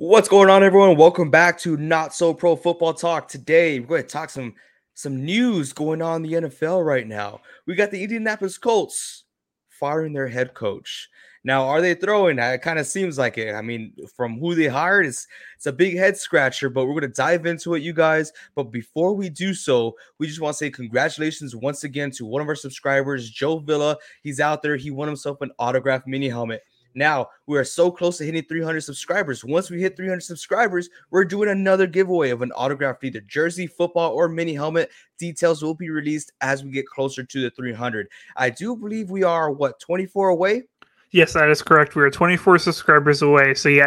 What's 0.00 0.28
going 0.28 0.48
on, 0.48 0.62
everyone? 0.62 0.96
Welcome 0.96 1.28
back 1.28 1.58
to 1.58 1.76
Not 1.76 2.14
So 2.14 2.32
Pro 2.32 2.54
Football 2.54 2.94
Talk. 2.94 3.26
Today, 3.26 3.80
we're 3.80 3.86
going 3.88 4.02
to 4.02 4.08
talk 4.08 4.30
some 4.30 4.54
some 4.94 5.24
news 5.24 5.72
going 5.72 6.02
on 6.02 6.24
in 6.24 6.30
the 6.30 6.48
NFL 6.48 6.86
right 6.86 7.04
now. 7.04 7.40
We 7.66 7.74
got 7.74 7.90
the 7.90 8.04
Indianapolis 8.04 8.58
Colts 8.58 9.24
firing 9.68 10.12
their 10.12 10.28
head 10.28 10.54
coach. 10.54 11.08
Now, 11.42 11.66
are 11.66 11.80
they 11.80 11.94
throwing? 11.94 12.38
It 12.38 12.62
kind 12.62 12.78
of 12.78 12.86
seems 12.86 13.18
like 13.18 13.38
it. 13.38 13.56
I 13.56 13.60
mean, 13.60 13.92
from 14.16 14.38
who 14.38 14.54
they 14.54 14.68
hired, 14.68 15.04
it's 15.04 15.26
it's 15.56 15.66
a 15.66 15.72
big 15.72 15.96
head 15.96 16.16
scratcher. 16.16 16.70
But 16.70 16.84
we're 16.84 17.00
going 17.00 17.02
to 17.02 17.08
dive 17.08 17.44
into 17.46 17.74
it, 17.74 17.82
you 17.82 17.92
guys. 17.92 18.32
But 18.54 18.70
before 18.70 19.14
we 19.14 19.28
do 19.28 19.52
so, 19.52 19.96
we 20.20 20.28
just 20.28 20.40
want 20.40 20.54
to 20.54 20.58
say 20.58 20.70
congratulations 20.70 21.56
once 21.56 21.82
again 21.82 22.12
to 22.12 22.24
one 22.24 22.40
of 22.40 22.46
our 22.46 22.54
subscribers, 22.54 23.28
Joe 23.30 23.58
Villa. 23.58 23.96
He's 24.22 24.38
out 24.38 24.62
there. 24.62 24.76
He 24.76 24.92
won 24.92 25.08
himself 25.08 25.40
an 25.40 25.50
autographed 25.58 26.06
mini 26.06 26.28
helmet. 26.28 26.62
Now 26.98 27.28
we 27.46 27.56
are 27.56 27.64
so 27.64 27.90
close 27.90 28.18
to 28.18 28.24
hitting 28.24 28.42
300 28.42 28.80
subscribers. 28.80 29.44
Once 29.44 29.70
we 29.70 29.80
hit 29.80 29.96
300 29.96 30.20
subscribers, 30.20 30.90
we're 31.10 31.24
doing 31.24 31.48
another 31.48 31.86
giveaway 31.86 32.30
of 32.30 32.42
an 32.42 32.50
autographed 32.52 33.04
either 33.04 33.20
jersey, 33.20 33.68
football, 33.68 34.12
or 34.12 34.28
mini 34.28 34.52
helmet. 34.52 34.90
Details 35.16 35.62
will 35.62 35.74
be 35.74 35.90
released 35.90 36.32
as 36.40 36.64
we 36.64 36.70
get 36.70 36.86
closer 36.86 37.22
to 37.22 37.40
the 37.40 37.50
300. 37.50 38.08
I 38.36 38.50
do 38.50 38.74
believe 38.76 39.10
we 39.10 39.22
are 39.22 39.52
what 39.52 39.78
24 39.78 40.30
away. 40.30 40.64
Yes, 41.12 41.32
that 41.34 41.48
is 41.48 41.62
correct. 41.62 41.94
We 41.94 42.02
are 42.02 42.10
24 42.10 42.58
subscribers 42.58 43.22
away. 43.22 43.54
So 43.54 43.68
yeah, 43.68 43.86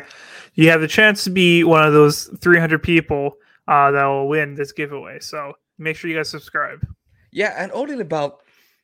you 0.56 0.70
have 0.70 0.82
the 0.82 0.88
chance 0.88 1.24
to 1.26 1.30
be 1.30 1.64
one 1.66 1.86
of 1.86 1.94
those 1.94 2.30
300 2.40 2.82
people 2.82 3.36
uh, 3.68 3.92
that 3.92 4.06
will 4.06 4.30
win 4.30 4.56
this 4.56 4.72
giveaway. 4.72 5.20
So 5.20 5.54
make 5.78 5.98
sure 5.98 6.10
you 6.10 6.16
guys 6.16 6.30
subscribe. 6.30 6.88
Yeah, 7.32 7.56
and 7.58 7.72
only 7.74 8.00
about 8.00 8.40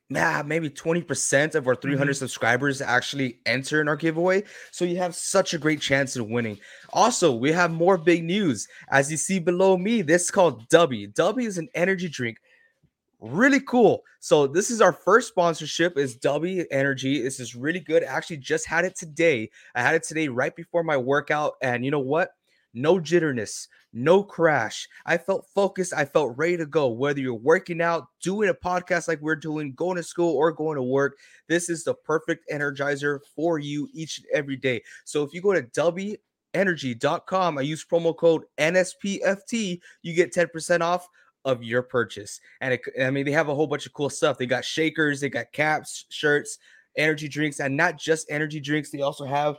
nah, 0.10 0.44
maybe 0.44 0.70
20% 0.70 1.56
of 1.56 1.68
our 1.68 1.76
300 1.76 2.12
mm-hmm. 2.12 2.18
subscribers 2.18 2.82
actually 2.82 3.40
enter 3.46 3.82
in 3.82 3.88
our 3.88 3.96
giveaway. 3.96 4.44
So 4.72 4.86
you 4.86 4.98
have 4.98 5.16
such 5.16 5.54
a 5.54 5.58
great 5.58 5.82
chance 5.82 6.16
of 6.16 6.28
winning. 6.28 6.60
Also, 6.92 7.34
we 7.34 7.52
have 7.52 7.72
more 7.72 7.98
big 7.98 8.24
news. 8.24 8.68
As 8.90 9.12
you 9.12 9.18
see 9.18 9.40
below 9.40 9.78
me, 9.78 10.02
this 10.02 10.26
is 10.26 10.32
called 10.32 10.68
Dubby. 10.70 11.14
Dubby 11.14 11.46
is 11.46 11.58
an 11.58 11.68
energy 11.76 12.10
drink. 12.10 12.38
Really 13.20 13.60
cool. 13.62 14.04
So 14.20 14.46
this 14.46 14.70
is 14.70 14.80
our 14.80 14.94
first 14.94 15.30
sponsorship 15.30 15.98
is 15.98 16.16
W 16.18 16.66
Energy. 16.70 17.22
This 17.22 17.40
is 17.40 17.56
really 17.56 17.80
good. 17.80 18.04
I 18.04 18.08
actually 18.08 18.38
just 18.38 18.68
had 18.68 18.86
it 18.86 18.96
today. 18.96 19.50
I 19.74 19.82
had 19.82 19.96
it 19.96 20.04
today 20.04 20.28
right 20.28 20.56
before 20.56 20.84
my 20.84 20.98
workout. 20.98 21.54
And 21.62 21.84
you 21.84 21.90
know 21.90 22.00
what? 22.00 22.32
No 22.78 23.00
jitterness, 23.00 23.68
no 23.92 24.22
crash. 24.22 24.88
I 25.06 25.18
felt 25.18 25.48
focused. 25.56 25.94
I 25.94 26.06
felt 26.06 26.38
ready 26.38 26.58
to 26.58 26.66
go. 26.68 26.90
Whether 26.90 27.22
you're 27.22 27.34
working 27.34 27.82
out, 27.82 28.06
doing 28.22 28.50
a 28.50 28.54
podcast 28.54 29.08
like 29.08 29.20
we're 29.20 29.36
doing, 29.36 29.74
going 29.74 29.98
to 29.98 30.04
school, 30.04 30.36
or 30.36 30.52
going 30.52 30.76
to 30.76 30.84
work, 30.84 31.18
this 31.48 31.70
is 31.70 31.84
the 31.84 31.96
perfect 31.96 32.48
energizer 32.52 33.20
for 33.36 33.58
you 33.58 33.90
each 33.94 34.20
and 34.20 34.28
every 34.32 34.58
day. 34.58 34.84
So 35.06 35.24
if 35.24 35.34
you 35.34 35.42
go 35.42 35.54
to 35.54 35.64
wenergy.com, 36.54 37.58
I 37.58 37.62
use 37.62 37.84
promo 37.84 38.16
code 38.16 38.44
NSPFT, 38.60 39.80
you 40.04 40.14
get 40.14 40.34
10% 40.34 40.82
off 40.82 41.08
of 41.46 41.64
your 41.64 41.82
purchase. 41.82 42.40
And 42.62 42.76
it, 42.76 42.82
I 43.02 43.10
mean, 43.10 43.26
they 43.26 43.32
have 43.32 43.50
a 43.50 43.56
whole 43.56 43.68
bunch 43.68 43.88
of 43.88 43.94
cool 43.94 44.12
stuff. 44.12 44.38
They 44.38 44.46
got 44.46 44.66
shakers, 44.66 45.20
they 45.20 45.30
got 45.30 45.52
caps, 45.52 46.06
shirts, 46.10 46.60
energy 46.96 47.28
drinks, 47.28 47.60
and 47.60 47.76
not 47.76 47.98
just 47.98 48.30
energy 48.30 48.60
drinks. 48.60 48.92
They 48.92 49.02
also 49.02 49.26
have 49.26 49.58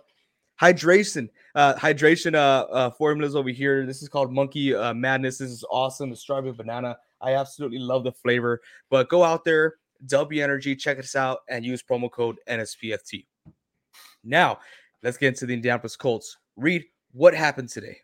hydration. 0.60 1.28
Uh 1.54 1.74
hydration 1.74 2.34
uh, 2.34 2.66
uh 2.70 2.90
formulas 2.90 3.34
over 3.34 3.50
here. 3.50 3.86
This 3.86 4.02
is 4.02 4.08
called 4.08 4.32
monkey 4.32 4.74
uh, 4.74 4.94
madness. 4.94 5.38
This 5.38 5.50
is 5.50 5.64
awesome. 5.70 6.10
The 6.10 6.16
strawberry 6.16 6.52
banana. 6.52 6.96
I 7.20 7.34
absolutely 7.34 7.78
love 7.78 8.04
the 8.04 8.12
flavor. 8.12 8.60
But 8.90 9.08
go 9.08 9.24
out 9.24 9.44
there 9.44 9.74
w 10.06 10.42
energy 10.42 10.76
check 10.76 10.98
us 10.98 11.16
out 11.16 11.40
and 11.48 11.64
use 11.64 11.82
promo 11.82 12.08
code 12.08 12.36
nspft 12.48 13.26
now 14.24 14.58
let's 15.02 15.16
get 15.16 15.28
into 15.28 15.46
the 15.46 15.54
indianapolis 15.54 15.96
colts. 15.96 16.36
Read 16.56 16.84
what 17.12 17.34
happened 17.34 17.68
today? 17.68 17.98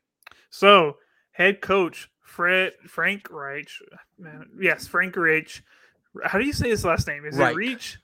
So 0.51 0.97
head 1.33 1.61
coach 1.61 2.11
fred 2.21 2.73
frank 2.87 3.29
reich 3.31 3.69
man 4.19 4.47
yes 4.61 4.87
frank 4.87 5.17
reich. 5.17 5.63
How 6.25 6.39
do 6.39 6.45
you 6.45 6.53
say 6.53 6.69
his 6.69 6.85
last 6.85 7.07
name? 7.07 7.25
Is 7.25 7.37
reich. 7.37 7.53
it 7.53 7.57
reach 7.57 7.99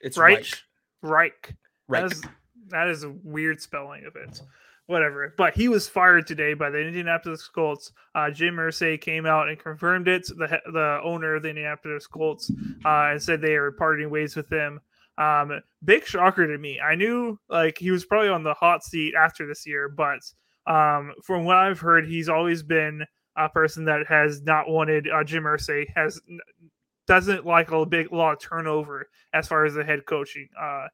it's 0.00 0.16
reich? 0.16 0.62
Reich. 1.02 1.54
Reich, 1.88 2.12
reich 2.12 2.30
that 2.68 2.88
is 2.88 3.04
a 3.04 3.14
weird 3.22 3.60
spelling 3.60 4.04
of 4.04 4.16
it. 4.16 4.40
Whatever. 4.86 5.32
But 5.38 5.54
he 5.54 5.68
was 5.68 5.88
fired 5.88 6.26
today 6.26 6.52
by 6.52 6.68
the 6.68 6.78
Indianapolis 6.78 7.48
Colts. 7.48 7.92
Uh, 8.14 8.30
Jim 8.30 8.56
Irsay 8.56 9.00
came 9.00 9.24
out 9.24 9.48
and 9.48 9.58
confirmed 9.58 10.08
it. 10.08 10.26
The 10.26 10.60
the 10.66 11.00
owner 11.02 11.36
of 11.36 11.42
the 11.42 11.48
Indianapolis 11.48 12.06
Colts 12.06 12.50
uh, 12.84 13.12
and 13.12 13.22
said 13.22 13.40
they 13.40 13.54
are 13.54 13.72
parting 13.72 14.10
ways 14.10 14.36
with 14.36 14.52
him. 14.52 14.80
Um, 15.16 15.60
big 15.84 16.04
shocker 16.04 16.46
to 16.46 16.58
me. 16.58 16.80
I 16.80 16.96
knew 16.96 17.38
like 17.48 17.78
he 17.78 17.90
was 17.90 18.04
probably 18.04 18.28
on 18.28 18.42
the 18.42 18.52
hot 18.52 18.84
seat 18.84 19.14
after 19.14 19.46
this 19.46 19.66
year, 19.66 19.88
but 19.88 20.20
um, 20.66 21.14
from 21.22 21.44
what 21.44 21.56
I've 21.56 21.80
heard, 21.80 22.06
he's 22.06 22.28
always 22.28 22.62
been 22.62 23.04
a 23.36 23.48
person 23.48 23.84
that 23.86 24.06
has 24.06 24.42
not 24.42 24.68
wanted 24.68 25.08
uh, 25.08 25.24
Jim 25.24 25.44
Irsay 25.44 25.86
has 25.94 26.20
doesn't 27.06 27.44
like 27.44 27.70
a 27.70 27.84
big 27.84 28.12
lot 28.12 28.34
of 28.34 28.40
turnover 28.40 29.08
as 29.32 29.46
far 29.46 29.64
as 29.64 29.74
the 29.74 29.84
head 29.84 30.06
coaching. 30.06 30.48
Uh, 30.58 30.86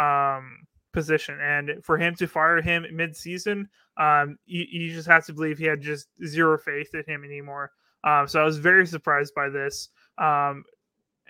um, 0.00 0.60
position. 0.92 1.38
And 1.40 1.84
for 1.84 1.98
him 1.98 2.14
to 2.16 2.26
fire 2.26 2.60
him 2.60 2.86
mid-season, 2.92 3.68
um, 3.96 4.38
you, 4.46 4.64
you, 4.70 4.92
just 4.92 5.08
have 5.08 5.26
to 5.26 5.32
believe 5.32 5.58
he 5.58 5.64
had 5.64 5.80
just 5.80 6.08
zero 6.24 6.56
faith 6.58 6.94
in 6.94 7.02
him 7.06 7.24
anymore. 7.24 7.72
Um, 8.04 8.28
so 8.28 8.40
I 8.40 8.44
was 8.44 8.58
very 8.58 8.86
surprised 8.86 9.34
by 9.34 9.48
this, 9.48 9.88
um, 10.18 10.64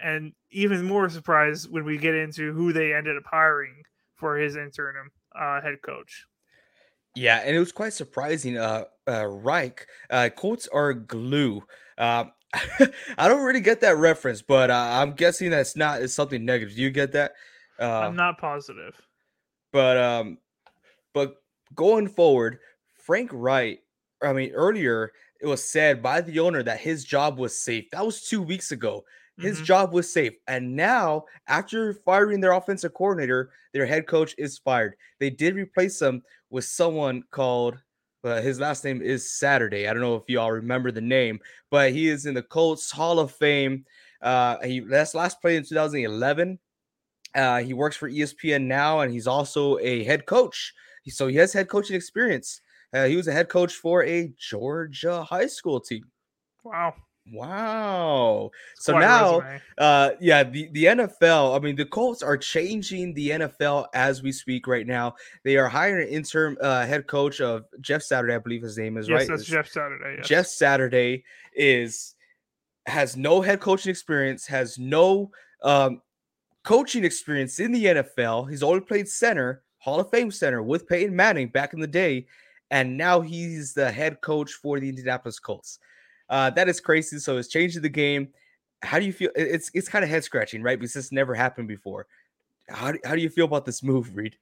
and 0.03 0.33
even 0.51 0.85
more 0.85 1.09
surprised 1.09 1.71
when 1.71 1.85
we 1.85 1.97
get 1.97 2.15
into 2.15 2.53
who 2.53 2.73
they 2.73 2.93
ended 2.93 3.17
up 3.17 3.25
hiring 3.31 3.83
for 4.17 4.37
his 4.37 4.57
interim 4.57 5.11
uh, 5.35 5.63
head 5.63 5.77
coach. 5.83 6.27
Yeah, 7.15 7.39
and 7.39 7.57
it 7.57 7.59
was 7.59 7.73
quite 7.73 7.95
surprising. 7.95 8.59
Uh, 8.59 8.85
uh 9.09 9.27
Reich, 9.27 9.87
uh, 10.11 10.29
Colts 10.37 10.69
are 10.69 10.93
glue. 10.93 11.65
Uh, 11.97 12.25
I 13.19 13.29
don't 13.29 13.43
really 13.43 13.61
get 13.61 13.81
that 13.81 13.97
reference, 13.97 14.43
but 14.43 14.71
uh, 14.71 14.89
I'm 14.93 15.13
guessing 15.13 15.51
that's 15.51 15.77
not 15.77 16.03
is 16.03 16.15
something 16.15 16.45
negative. 16.45 16.77
Do 16.77 16.83
you 16.83 16.91
get 16.91 17.13
that? 17.13 17.33
Uh, 17.81 18.01
I'm 18.01 18.17
not 18.17 18.39
positive. 18.39 18.95
But 19.73 19.97
um, 19.97 20.39
but 21.15 21.37
going 21.75 22.09
forward, 22.09 22.59
Frank 22.97 23.31
Wright. 23.33 23.81
I 24.21 24.33
mean, 24.33 24.51
earlier 24.53 25.13
it 25.41 25.47
was 25.47 25.63
said 25.63 26.03
by 26.03 26.21
the 26.21 26.41
owner 26.41 26.63
that 26.63 26.81
his 26.81 27.05
job 27.05 27.39
was 27.39 27.57
safe. 27.57 27.89
That 27.91 28.05
was 28.05 28.23
two 28.23 28.43
weeks 28.43 28.73
ago. 28.73 29.05
His 29.39 29.57
mm-hmm. 29.57 29.65
job 29.65 29.93
was 29.93 30.13
safe. 30.13 30.33
And 30.49 30.75
now, 30.75 31.25
after 31.47 31.95
firing 31.95 32.41
their 32.41 32.53
offensive 32.53 32.93
coordinator, 32.93 33.51
their 33.73 33.87
head 33.87 34.09
coach 34.09 34.35
is 34.37 34.59
fired. 34.59 34.95
They 35.21 35.31
did 35.31 35.55
replace 35.55 36.03
him 36.03 36.23
with 36.51 36.65
someone 36.65 37.23
called, 37.31 37.79
uh, 38.25 38.41
his 38.41 38.59
last 38.59 38.85
name 38.85 39.01
is 39.01 39.31
Saturday. 39.31 39.87
I 39.87 39.93
don't 39.93 40.03
know 40.03 40.17
if 40.17 40.25
you 40.27 40.41
all 40.41 40.51
remember 40.51 40.91
the 40.91 41.01
name, 41.01 41.39
but 41.71 41.93
he 41.93 42.09
is 42.09 42.27
in 42.27 42.35
the 42.35 42.43
Colts 42.43 42.91
Hall 42.91 43.21
of 43.21 43.31
Fame. 43.31 43.85
Uh, 44.21 44.57
he 44.65 44.81
last 44.81 45.15
last 45.15 45.41
played 45.41 45.59
in 45.59 45.63
2011. 45.63 46.59
Uh, 47.35 47.59
he 47.59 47.75
works 47.75 47.97
for 47.97 48.11
ESPN 48.11 48.63
now, 48.63 49.01
and 49.01 49.13
he's 49.13 49.27
also 49.27 49.79
a 49.79 50.05
head 50.05 50.27
coach. 50.27 50.75
So 51.07 51.27
he 51.27 51.37
has 51.37 51.53
head 51.53 51.69
coaching 51.69 51.97
experience. 51.97 52.61
Uh, 52.93 53.05
he 53.05 53.17
was 53.17 53.29
a 53.29 53.33
head 53.33 53.49
coach 53.49 53.75
for 53.75 54.05
a 54.05 54.33
Georgia 54.39 55.23
high 55.23 55.47
school 55.47 55.81
team. 55.81 56.05
Wow. 56.65 56.95
Wow. 57.33 58.51
It's 58.75 58.87
so 58.87 58.99
now, 58.99 59.43
uh, 59.77 60.11
yeah, 60.21 60.45
the, 60.45 60.69
the 60.73 60.85
NFL, 60.85 61.57
I 61.57 61.59
mean, 61.63 61.77
the 61.77 61.85
Colts 61.85 62.23
are 62.23 62.37
changing 62.37 63.15
the 63.15 63.31
NFL 63.31 63.87
as 63.95 64.23
we 64.23 64.33
speak 64.33 64.67
right 64.67 64.87
now. 64.87 65.15
They 65.45 65.57
are 65.57 65.69
hiring 65.69 66.07
an 66.07 66.09
interim 66.09 66.57
uh, 66.61 66.87
head 66.87 67.07
coach 67.07 67.41
of 67.41 67.65
Jeff 67.81 68.03
Saturday, 68.03 68.35
I 68.35 68.39
believe 68.39 68.63
his 68.63 68.79
name 68.79 68.97
is 68.97 69.09
yes, 69.09 69.19
right. 69.19 69.29
That's 69.29 69.45
Jeff 69.45 69.69
Saturday. 69.69 70.17
Yes. 70.19 70.29
Jeff 70.29 70.47
Saturday 70.47 71.25
is 71.55 72.15
has 72.87 73.17
no 73.17 73.43
head 73.43 73.61
coaching 73.61 73.91
experience, 73.91 74.47
has 74.47 74.79
no 74.79 75.31
um, 75.63 76.01
coaching 76.69 77.03
experience 77.03 77.61
in 77.61 77.73
the 77.73 77.83
NFL. 77.87 78.51
He's 78.51 78.63
already 78.63 78.85
played 78.85 79.09
center, 79.09 79.63
Hall 79.79 80.01
of 80.01 80.11
Fame 80.11 80.31
center 80.31 80.63
with 80.63 80.87
Peyton 80.87 81.17
Manning 81.17 81.49
back 81.49 81.73
in 81.73 81.81
the 81.81 81.87
day, 81.87 82.27
and 82.71 82.95
now 82.95 83.23
he's 83.23 83.73
the 83.73 83.91
head 83.91 84.21
coach 84.21 84.53
for 84.53 84.79
the 84.79 84.87
Indianapolis 84.87 85.39
Colts. 85.39 85.79
Uh, 86.29 86.51
that 86.51 86.69
is 86.69 86.79
crazy. 86.79 87.21
So 87.21 87.39
it's 87.39 87.49
changing 87.49 87.81
the 87.81 87.89
game. 87.89 88.29
How 88.83 88.99
do 88.99 89.07
you 89.07 89.15
feel? 89.15 89.31
It's 89.35 89.71
it's 89.73 89.89
kind 89.89 90.05
of 90.05 90.11
head 90.11 90.25
scratching, 90.25 90.63
right? 90.63 90.79
Because 90.79 90.93
this 90.93 91.11
never 91.11 91.35
happened 91.35 91.69
before. 91.69 92.07
How 92.69 92.93
do, 92.93 92.99
how 93.03 93.15
do 93.15 93.23
you 93.23 93.31
feel 93.31 93.47
about 93.47 93.65
this 93.65 93.83
move, 93.83 94.15
Reed? 94.15 94.37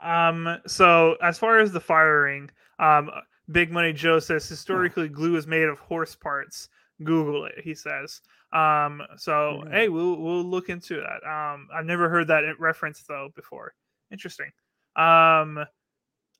Um, 0.00 0.58
so 0.66 1.16
as 1.22 1.38
far 1.38 1.60
as 1.60 1.70
the 1.70 1.78
firing, 1.78 2.50
um, 2.80 3.12
Big 3.52 3.70
Money 3.70 3.92
Joe 3.92 4.18
says 4.18 4.48
historically 4.48 5.08
glue 5.08 5.36
is 5.36 5.46
made 5.46 5.68
of 5.68 5.78
horse 5.78 6.16
parts. 6.16 6.68
Google 7.04 7.44
it, 7.44 7.60
he 7.62 7.76
says. 7.76 8.22
Um, 8.52 9.02
so 9.16 9.62
mm-hmm. 9.62 9.72
hey, 9.72 9.88
we'll 9.88 10.16
we'll 10.16 10.44
look 10.44 10.68
into 10.68 10.96
that. 10.96 11.26
Um, 11.28 11.68
I've 11.72 11.86
never 11.86 12.08
heard 12.08 12.28
that 12.28 12.42
reference 12.58 13.02
though 13.06 13.30
before. 13.36 13.74
Interesting. 14.10 14.50
Um, 14.96 15.64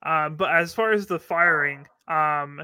uh, 0.05 0.29
but 0.31 0.51
as 0.55 0.75
far 0.75 0.93
as 0.93 1.07
the 1.07 1.19
firing, 1.19 1.81
um, 2.09 2.63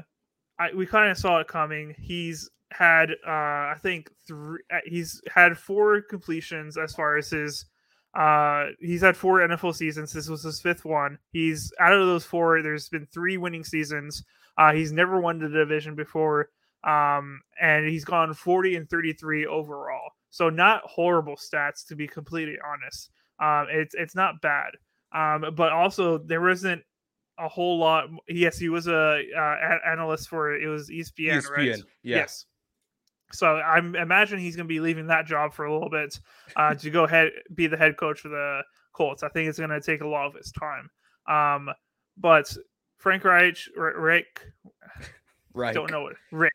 I 0.59 0.71
we 0.75 0.85
kind 0.85 1.11
of 1.11 1.17
saw 1.17 1.39
it 1.39 1.47
coming. 1.47 1.95
He's 1.99 2.49
had 2.71 3.11
uh, 3.25 3.71
I 3.71 3.75
think 3.81 4.09
three. 4.27 4.59
Uh, 4.73 4.79
he's 4.85 5.21
had 5.33 5.57
four 5.57 6.01
completions 6.01 6.77
as 6.77 6.93
far 6.93 7.17
as 7.17 7.29
his 7.29 7.65
Uh, 8.13 8.71
he's 8.79 9.01
had 9.01 9.15
four 9.15 9.39
NFL 9.39 9.75
seasons. 9.75 10.11
This 10.11 10.27
was 10.27 10.43
his 10.43 10.59
fifth 10.59 10.83
one. 10.85 11.19
He's 11.31 11.71
out 11.79 11.93
of 11.93 12.07
those 12.07 12.25
four. 12.25 12.61
There's 12.61 12.89
been 12.89 13.05
three 13.05 13.37
winning 13.37 13.63
seasons. 13.63 14.23
Uh, 14.57 14.73
he's 14.73 14.91
never 14.91 15.21
won 15.21 15.37
the 15.39 15.49
division 15.49 15.93
before, 15.93 16.49
um, 16.83 17.41
and 17.59 17.87
he's 17.87 18.05
gone 18.05 18.33
40 18.33 18.75
and 18.75 18.89
33 18.89 19.45
overall. 19.45 20.11
So 20.29 20.49
not 20.49 20.81
horrible 20.85 21.35
stats 21.35 21.85
to 21.87 21.95
be 21.95 22.07
completely 22.07 22.57
honest. 22.65 23.09
Um, 23.39 23.67
it's 23.69 23.95
it's 23.95 24.15
not 24.15 24.41
bad. 24.41 24.71
Um, 25.13 25.53
but 25.55 25.71
also 25.71 26.17
there 26.17 26.41
wasn't 26.41 26.81
a 27.39 27.47
whole 27.47 27.77
lot. 27.77 28.09
Yes, 28.27 28.57
he 28.57 28.69
was 28.69 28.87
a 28.87 29.21
uh, 29.35 29.77
analyst 29.89 30.29
for 30.29 30.55
it 30.55 30.67
was 30.67 30.89
ESPN, 30.89 31.41
ESPN 31.41 31.49
right? 31.49 31.67
Yeah. 32.03 32.17
Yes. 32.17 32.45
So 33.31 33.57
I'm 33.57 33.95
imagine 33.95 34.39
he's 34.39 34.55
going 34.55 34.67
to 34.67 34.73
be 34.73 34.79
leaving 34.79 35.07
that 35.07 35.25
job 35.25 35.53
for 35.53 35.65
a 35.65 35.73
little 35.73 35.89
bit 35.89 36.19
uh, 36.55 36.75
to 36.75 36.89
go 36.89 37.03
ahead 37.03 37.31
be 37.53 37.67
the 37.67 37.77
head 37.77 37.97
coach 37.97 38.21
for 38.21 38.29
the 38.29 38.61
Colts. 38.93 39.23
I 39.23 39.29
think 39.29 39.49
it's 39.49 39.59
going 39.59 39.69
to 39.69 39.81
take 39.81 40.01
a 40.01 40.07
lot 40.07 40.27
of 40.27 40.33
his 40.33 40.51
time. 40.51 40.89
Um, 41.27 41.69
but 42.17 42.55
Frank 42.97 43.23
Reich, 43.25 43.57
Rick, 43.75 44.41
right? 45.53 45.73
Don't 45.73 45.91
know 45.91 46.07
it. 46.07 46.17
Rick, 46.31 46.53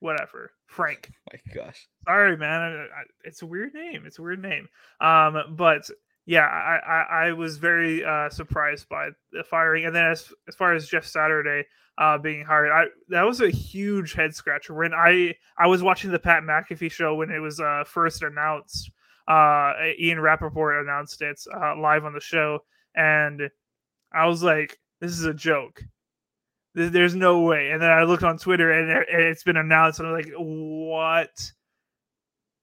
whatever. 0.00 0.52
Frank. 0.66 1.10
Oh 1.12 1.36
my 1.46 1.54
gosh. 1.54 1.86
Sorry, 2.06 2.36
man. 2.36 2.60
I, 2.60 2.82
I, 2.82 3.02
it's 3.24 3.42
a 3.42 3.46
weird 3.46 3.74
name. 3.74 4.04
It's 4.06 4.18
a 4.18 4.22
weird 4.22 4.42
name. 4.42 4.68
Um, 5.00 5.56
but 5.56 5.88
yeah, 6.26 6.46
I, 6.46 6.78
I, 6.86 7.26
I 7.26 7.32
was 7.32 7.56
very 7.56 8.04
uh, 8.04 8.28
surprised 8.30 8.88
by 8.88 9.10
the 9.32 9.44
firing. 9.44 9.86
And 9.86 9.94
then 9.94 10.06
as 10.06 10.32
as 10.48 10.54
far 10.54 10.74
as 10.74 10.88
Jeff 10.88 11.06
Saturday, 11.06 11.64
uh, 12.00 12.16
being 12.18 12.42
hired. 12.42 12.72
I 12.72 12.86
that 13.08 13.22
was 13.22 13.40
a 13.40 13.50
huge 13.50 14.14
head 14.14 14.34
scratcher 14.34 14.74
when 14.74 14.94
I 14.94 15.34
I 15.58 15.66
was 15.66 15.82
watching 15.82 16.10
the 16.10 16.18
Pat 16.18 16.42
McAfee 16.42 16.90
show 16.90 17.14
when 17.14 17.30
it 17.30 17.38
was 17.38 17.60
uh, 17.60 17.84
first 17.86 18.22
announced. 18.22 18.90
Uh, 19.28 19.74
Ian 19.98 20.18
Rapoport 20.18 20.82
announced 20.82 21.22
it 21.22 21.40
uh, 21.54 21.76
live 21.76 22.04
on 22.04 22.14
the 22.14 22.20
show, 22.20 22.60
and 22.96 23.50
I 24.12 24.26
was 24.26 24.42
like, 24.42 24.78
"This 25.00 25.12
is 25.12 25.24
a 25.24 25.34
joke. 25.34 25.84
There's 26.74 27.14
no 27.14 27.40
way." 27.40 27.70
And 27.70 27.82
then 27.82 27.90
I 27.90 28.04
looked 28.04 28.22
on 28.22 28.38
Twitter, 28.38 28.72
and 28.72 29.04
it's 29.08 29.42
been 29.42 29.56
announced, 29.56 29.98
and 29.98 30.08
I'm 30.08 30.14
like, 30.14 30.32
"What? 30.36 31.52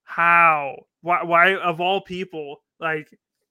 How? 0.03 0.85
Why? 1.01 1.23
Why 1.23 1.55
of 1.55 1.81
all 1.81 2.01
people? 2.01 2.57
Like, 2.79 3.09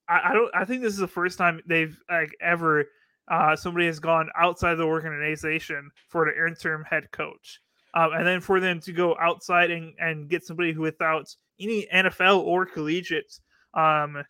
I, 0.08 0.31
I 0.31 0.32
don't. 0.32 0.55
I 0.55 0.64
think 0.64 0.82
this 0.82 0.93
is 0.93 0.99
the 0.99 1.08
first 1.08 1.38
time 1.38 1.61
they've 1.67 1.99
like 2.08 2.37
ever." 2.41 2.87
uh, 3.29 3.56
somebody 3.56 3.87
has 3.87 3.99
gone 3.99 4.29
outside 4.37 4.75
the 4.76 4.85
organization 4.85 5.91
for 6.08 6.29
an 6.29 6.49
interim 6.49 6.85
head 6.85 7.11
coach. 7.12 7.61
Um, 7.94 8.12
and 8.12 8.26
then 8.26 8.41
for 8.41 8.61
them 8.61 8.81
to 8.81 8.93
go 8.93 9.17
outside 9.19 9.70
and, 9.70 9.94
and 9.99 10.29
get 10.29 10.44
somebody 10.44 10.73
who 10.73 10.82
without 10.82 11.35
any 11.58 11.87
NFL 11.93 12.41
or 12.41 12.67
collegiate 12.67 13.32
um, 13.75 14.23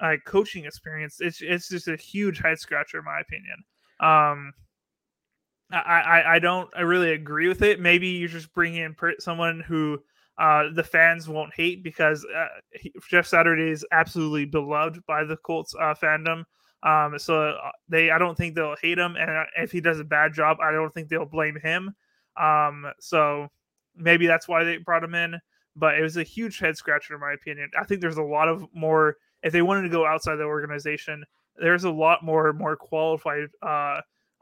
uh, 0.00 0.16
coaching 0.26 0.64
experience, 0.64 1.18
it's 1.20 1.40
it's 1.40 1.68
just 1.68 1.86
a 1.86 1.96
huge 1.96 2.40
head 2.40 2.58
scratcher 2.58 2.98
in 2.98 3.04
my 3.04 3.20
opinion. 3.20 3.56
Um, 4.00 4.52
I, 5.78 6.34
I 6.34 6.38
don't 6.38 6.68
I 6.76 6.82
really 6.82 7.12
agree 7.12 7.48
with 7.48 7.62
it. 7.62 7.80
Maybe 7.80 8.08
you 8.08 8.28
just 8.28 8.52
bring 8.52 8.76
in 8.76 8.94
someone 9.18 9.60
who 9.60 9.98
uh, 10.38 10.64
the 10.74 10.82
fans 10.82 11.28
won't 11.28 11.54
hate 11.54 11.82
because 11.82 12.24
uh, 12.24 12.46
he, 12.72 12.92
Jeff 13.08 13.26
Saturday 13.26 13.70
is 13.70 13.84
absolutely 13.92 14.44
beloved 14.44 15.04
by 15.06 15.24
the 15.24 15.36
Colts 15.36 15.74
uh, 15.80 15.94
fandom. 15.94 16.44
Um, 16.82 17.18
so 17.18 17.50
uh, 17.50 17.70
they, 17.88 18.10
I 18.10 18.18
don't 18.18 18.36
think 18.36 18.54
they'll 18.54 18.76
hate 18.80 18.98
him, 18.98 19.14
and 19.16 19.30
uh, 19.30 19.44
if 19.56 19.70
he 19.70 19.80
does 19.80 20.00
a 20.00 20.04
bad 20.04 20.32
job, 20.32 20.58
I 20.60 20.72
don't 20.72 20.92
think 20.92 21.08
they'll 21.08 21.24
blame 21.24 21.56
him. 21.62 21.94
Um, 22.36 22.86
so 22.98 23.48
maybe 23.94 24.26
that's 24.26 24.48
why 24.48 24.64
they 24.64 24.78
brought 24.78 25.04
him 25.04 25.14
in. 25.14 25.38
But 25.76 25.96
it 25.96 26.02
was 26.02 26.16
a 26.16 26.22
huge 26.22 26.58
head 26.58 26.76
scratcher, 26.76 27.14
in 27.14 27.20
my 27.20 27.32
opinion. 27.32 27.70
I 27.78 27.84
think 27.84 28.00
there's 28.00 28.18
a 28.18 28.22
lot 28.22 28.48
of 28.48 28.66
more. 28.74 29.16
If 29.42 29.52
they 29.52 29.62
wanted 29.62 29.82
to 29.82 29.88
go 29.88 30.06
outside 30.06 30.36
the 30.36 30.44
organization, 30.44 31.24
there's 31.56 31.84
a 31.84 31.90
lot 31.90 32.24
more 32.24 32.52
more 32.52 32.76
qualified 32.76 33.48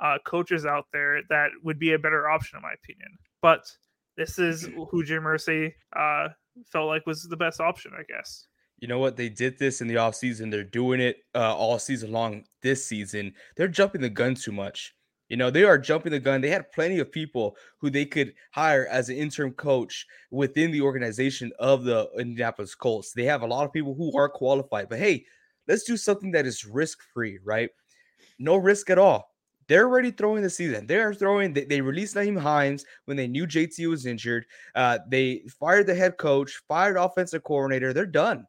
uh, 0.00 0.18
coaches 0.26 0.66
out 0.66 0.86
there 0.92 1.20
that 1.28 1.50
would 1.62 1.78
be 1.78 1.92
a 1.92 1.98
better 1.98 2.28
option, 2.28 2.58
in 2.58 2.62
my 2.62 2.72
opinion. 2.72 3.18
But 3.42 3.64
this 4.16 4.38
is 4.38 4.68
who 4.90 5.04
Jim 5.04 5.22
Irsay 5.22 5.72
uh, 5.96 6.28
felt 6.66 6.88
like 6.88 7.06
was 7.06 7.24
the 7.24 7.36
best 7.36 7.60
option, 7.60 7.92
I 7.98 8.02
guess 8.02 8.46
you 8.80 8.88
know 8.88 8.98
what? 8.98 9.16
They 9.16 9.28
did 9.28 9.58
this 9.58 9.80
in 9.80 9.88
the 9.88 9.96
offseason. 9.96 10.50
They're 10.50 10.64
doing 10.64 11.00
it 11.00 11.18
uh, 11.34 11.54
all 11.54 11.78
season 11.78 12.12
long 12.12 12.44
this 12.62 12.84
season. 12.84 13.34
They're 13.56 13.68
jumping 13.68 14.00
the 14.00 14.08
gun 14.08 14.34
too 14.34 14.52
much. 14.52 14.94
You 15.28 15.36
know, 15.36 15.50
they 15.50 15.62
are 15.62 15.78
jumping 15.78 16.10
the 16.10 16.18
gun. 16.18 16.40
They 16.40 16.50
had 16.50 16.72
plenty 16.72 16.98
of 16.98 17.12
people 17.12 17.56
who 17.78 17.88
they 17.88 18.04
could 18.04 18.32
hire 18.52 18.88
as 18.90 19.08
an 19.08 19.16
interim 19.16 19.52
coach 19.52 20.06
within 20.30 20.72
the 20.72 20.80
organization 20.80 21.52
of 21.60 21.84
the 21.84 22.08
Indianapolis 22.18 22.74
Colts. 22.74 23.12
They 23.12 23.24
have 23.24 23.42
a 23.42 23.46
lot 23.46 23.64
of 23.64 23.72
people 23.72 23.94
who 23.94 24.16
are 24.18 24.28
qualified. 24.28 24.88
But 24.88 24.98
hey, 24.98 25.24
let's 25.68 25.84
do 25.84 25.96
something 25.96 26.32
that 26.32 26.46
is 26.46 26.64
risk 26.64 26.98
free, 27.14 27.38
right? 27.44 27.70
No 28.40 28.56
risk 28.56 28.90
at 28.90 28.98
all. 28.98 29.29
They're 29.70 29.86
already 29.86 30.10
throwing 30.10 30.42
the 30.42 30.50
season. 30.50 30.88
They're 30.88 31.14
throwing. 31.14 31.52
They, 31.52 31.62
they 31.62 31.80
released 31.80 32.16
Nyheim 32.16 32.36
Hines 32.36 32.84
when 33.04 33.16
they 33.16 33.28
knew 33.28 33.46
JT 33.46 33.88
was 33.88 34.04
injured. 34.04 34.44
Uh, 34.74 34.98
they 35.08 35.44
fired 35.60 35.86
the 35.86 35.94
head 35.94 36.16
coach, 36.16 36.60
fired 36.66 36.96
offensive 36.96 37.44
coordinator. 37.44 37.92
They're 37.92 38.04
done. 38.04 38.48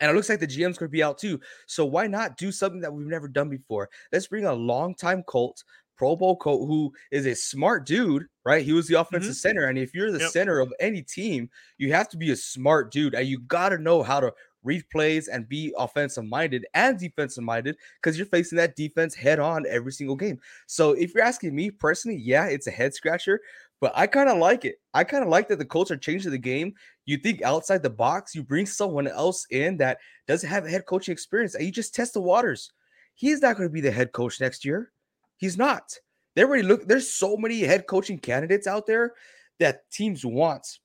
And 0.00 0.10
it 0.10 0.14
looks 0.14 0.30
like 0.30 0.40
the 0.40 0.46
GM's 0.46 0.78
going 0.78 0.88
to 0.88 0.88
be 0.88 1.02
out 1.02 1.18
too. 1.18 1.38
So 1.66 1.84
why 1.84 2.06
not 2.06 2.38
do 2.38 2.50
something 2.50 2.80
that 2.80 2.90
we've 2.90 3.06
never 3.06 3.28
done 3.28 3.50
before? 3.50 3.90
Let's 4.10 4.26
bring 4.26 4.46
a 4.46 4.54
longtime 4.54 5.22
Colt, 5.24 5.62
Pro 5.98 6.16
Bowl 6.16 6.36
Colt, 6.36 6.66
who 6.66 6.94
is 7.10 7.26
a 7.26 7.34
smart 7.34 7.84
dude, 7.84 8.24
right? 8.46 8.64
He 8.64 8.72
was 8.72 8.88
the 8.88 8.98
offensive 8.98 9.32
mm-hmm. 9.32 9.36
center. 9.36 9.64
And 9.66 9.76
if 9.76 9.92
you're 9.92 10.12
the 10.12 10.20
yep. 10.20 10.30
center 10.30 10.60
of 10.60 10.72
any 10.80 11.02
team, 11.02 11.50
you 11.76 11.92
have 11.92 12.08
to 12.08 12.16
be 12.16 12.30
a 12.30 12.36
smart 12.36 12.90
dude. 12.90 13.14
And 13.14 13.28
you 13.28 13.40
got 13.40 13.68
to 13.68 13.76
know 13.76 14.02
how 14.02 14.20
to 14.20 14.32
read 14.68 14.88
plays 14.90 15.28
and 15.28 15.48
be 15.48 15.74
offensive 15.78 16.26
minded 16.26 16.66
and 16.74 16.98
defensive 16.98 17.42
minded 17.42 17.76
because 18.00 18.18
you're 18.18 18.26
facing 18.26 18.56
that 18.56 18.76
defense 18.76 19.14
head 19.14 19.40
on 19.40 19.64
every 19.66 19.92
single 19.92 20.14
game. 20.14 20.38
So 20.66 20.92
if 20.92 21.14
you're 21.14 21.24
asking 21.24 21.54
me 21.56 21.70
personally, 21.70 22.18
yeah, 22.18 22.46
it's 22.46 22.66
a 22.66 22.70
head 22.70 22.94
scratcher, 22.94 23.40
but 23.80 23.92
I 23.94 24.06
kind 24.06 24.28
of 24.28 24.38
like 24.38 24.64
it. 24.64 24.76
I 24.92 25.04
kind 25.04 25.22
of 25.22 25.30
like 25.30 25.48
that 25.48 25.58
the 25.58 25.64
Colts 25.64 25.90
are 25.90 25.96
changing 25.96 26.30
the 26.30 26.38
game. 26.38 26.74
You 27.06 27.16
think 27.16 27.42
outside 27.42 27.82
the 27.82 27.90
box, 27.90 28.34
you 28.34 28.42
bring 28.42 28.66
someone 28.66 29.06
else 29.06 29.46
in 29.50 29.78
that 29.78 29.98
doesn't 30.26 30.48
have 30.48 30.66
a 30.66 30.70
head 30.70 30.84
coaching 30.86 31.12
experience, 31.12 31.54
and 31.54 31.64
you 31.64 31.72
just 31.72 31.94
test 31.94 32.14
the 32.14 32.20
waters. 32.20 32.72
He's 33.14 33.40
not 33.40 33.56
going 33.56 33.68
to 33.68 33.72
be 33.72 33.80
the 33.80 33.90
head 33.90 34.12
coach 34.12 34.40
next 34.40 34.64
year. 34.64 34.92
He's 35.38 35.56
not. 35.56 35.94
They 36.34 36.44
already 36.44 36.62
look. 36.62 36.86
There's 36.86 37.10
so 37.10 37.36
many 37.36 37.60
head 37.60 37.86
coaching 37.86 38.18
candidates 38.18 38.66
out 38.66 38.86
there 38.86 39.14
that 39.58 39.90
teams 39.90 40.24
want. 40.24 40.78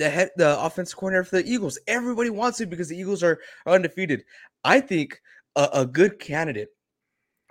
The 0.00 0.08
head, 0.08 0.30
the 0.36 0.58
offensive 0.58 0.96
coordinator 0.96 1.24
for 1.24 1.36
the 1.42 1.52
Eagles. 1.52 1.78
Everybody 1.86 2.30
wants 2.30 2.58
it 2.62 2.70
because 2.70 2.88
the 2.88 2.96
Eagles 2.96 3.22
are, 3.22 3.38
are 3.66 3.74
undefeated. 3.74 4.24
I 4.64 4.80
think 4.80 5.20
a, 5.56 5.68
a 5.74 5.86
good 5.86 6.18
candidate, 6.18 6.68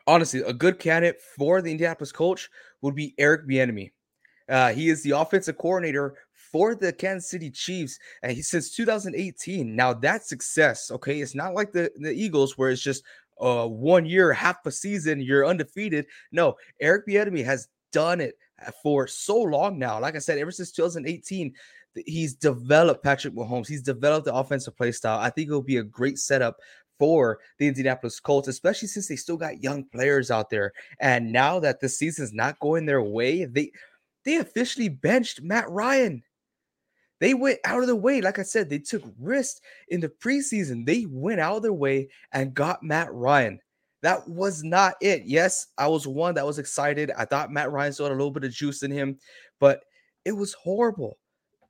honestly, 0.07 0.41
a 0.41 0.51
good 0.51 0.79
candidate 0.79 1.21
for 1.37 1.61
the 1.61 1.69
Indianapolis 1.69 2.11
coach 2.11 2.49
would 2.81 2.95
be 2.95 3.13
Eric 3.19 3.47
Bieniemy. 3.47 3.91
Uh, 4.49 4.73
he 4.73 4.89
is 4.89 5.03
the 5.03 5.11
offensive 5.11 5.59
coordinator 5.59 6.15
for 6.51 6.73
the 6.73 6.91
Kansas 6.91 7.29
City 7.29 7.51
Chiefs, 7.51 7.99
and 8.23 8.31
he 8.31 8.41
since 8.41 8.71
2018. 8.71 9.75
Now 9.75 9.93
that 9.93 10.25
success. 10.25 10.89
Okay, 10.89 11.21
it's 11.21 11.35
not 11.35 11.53
like 11.53 11.71
the 11.71 11.91
the 11.99 12.11
Eagles 12.11 12.57
where 12.57 12.71
it's 12.71 12.81
just 12.81 13.03
uh 13.39 13.67
one 13.67 14.07
year, 14.07 14.33
half 14.33 14.65
a 14.65 14.71
season, 14.71 15.21
you're 15.21 15.45
undefeated. 15.45 16.07
No, 16.31 16.55
Eric 16.81 17.07
Bieniemy 17.07 17.45
has 17.45 17.67
done 17.91 18.21
it 18.21 18.35
uh, 18.65 18.71
for 18.81 19.07
so 19.07 19.39
long 19.39 19.77
now. 19.77 19.99
Like 19.99 20.15
I 20.15 20.19
said, 20.19 20.37
ever 20.37 20.51
since 20.51 20.71
2018, 20.71 21.53
he's 22.05 22.35
developed 22.35 23.03
Patrick 23.03 23.33
Mahomes. 23.33 23.67
He's 23.67 23.81
developed 23.81 24.25
the 24.25 24.33
offensive 24.33 24.77
play 24.77 24.91
style. 24.91 25.19
I 25.19 25.29
think 25.29 25.47
it'll 25.47 25.61
be 25.61 25.77
a 25.77 25.83
great 25.83 26.19
setup 26.19 26.57
for 26.97 27.39
the 27.57 27.67
Indianapolis 27.67 28.19
Colts, 28.19 28.47
especially 28.47 28.89
since 28.89 29.07
they 29.07 29.15
still 29.15 29.37
got 29.37 29.63
young 29.63 29.85
players 29.85 30.29
out 30.29 30.49
there. 30.49 30.73
And 30.99 31.31
now 31.31 31.59
that 31.59 31.79
the 31.79 31.89
season's 31.89 32.33
not 32.33 32.59
going 32.59 32.85
their 32.85 33.01
way, 33.01 33.45
they 33.45 33.71
they 34.25 34.35
officially 34.37 34.89
benched 34.89 35.41
Matt 35.41 35.69
Ryan. 35.69 36.23
They 37.19 37.33
went 37.33 37.59
out 37.65 37.81
of 37.81 37.87
the 37.87 37.95
way. 37.95 38.21
Like 38.21 38.39
I 38.39 38.43
said, 38.43 38.69
they 38.69 38.79
took 38.79 39.03
risks 39.19 39.61
in 39.89 39.99
the 39.99 40.09
preseason. 40.09 40.85
They 40.85 41.05
went 41.09 41.39
out 41.39 41.57
of 41.57 41.63
their 41.63 41.73
way 41.73 42.09
and 42.31 42.53
got 42.53 42.83
Matt 42.83 43.13
Ryan. 43.13 43.59
That 44.01 44.27
was 44.27 44.63
not 44.63 44.95
it. 45.01 45.23
Yes, 45.25 45.67
I 45.77 45.87
was 45.87 46.07
one 46.07 46.35
that 46.35 46.45
was 46.45 46.59
excited. 46.59 47.11
I 47.17 47.25
thought 47.25 47.51
Matt 47.51 47.71
Ryan 47.71 47.91
still 47.91 48.05
had 48.05 48.13
a 48.13 48.15
little 48.15 48.31
bit 48.31 48.45
of 48.45 48.51
juice 48.51 48.83
in 48.83 48.91
him, 48.91 49.17
but 49.59 49.83
it 50.23 50.31
was 50.31 50.53
horrible. 50.53 51.18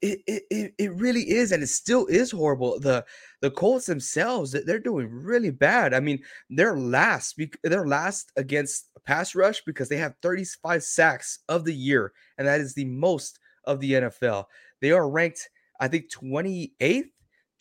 It, 0.01 0.22
it, 0.27 0.74
it, 0.77 0.94
really 0.94 1.29
is, 1.29 1.51
and 1.51 1.62
it 1.62 1.68
still 1.68 2.06
is 2.06 2.32
horrible. 2.32 2.79
The 2.79 3.06
the 3.41 3.51
Colts 3.51 3.86
themselves, 3.86 4.56
they're 4.65 4.79
doing 4.79 5.10
really 5.10 5.50
bad. 5.50 5.94
I 5.94 6.00
mean, 6.00 6.20
they're 6.50 6.77
last. 6.77 7.38
They're 7.63 7.86
last 7.86 8.32
against 8.38 8.88
pass 9.06 9.36
rush 9.36 9.62
because 9.65 9.89
they 9.89 9.98
have 9.98 10.15
35 10.22 10.84
sacks 10.84 11.39
of 11.50 11.65
the 11.65 11.74
year, 11.74 12.13
and 12.38 12.48
that 12.48 12.62
is 12.62 12.74
the 12.74 12.86
most 12.86 13.39
of 13.65 13.82
the 13.82 13.94
NFL. 13.94 14.46
They 14.82 14.91
are 14.91 15.10
ranked, 15.10 15.50
I 15.79 15.88
think, 15.88 16.12
28th, 16.12 17.10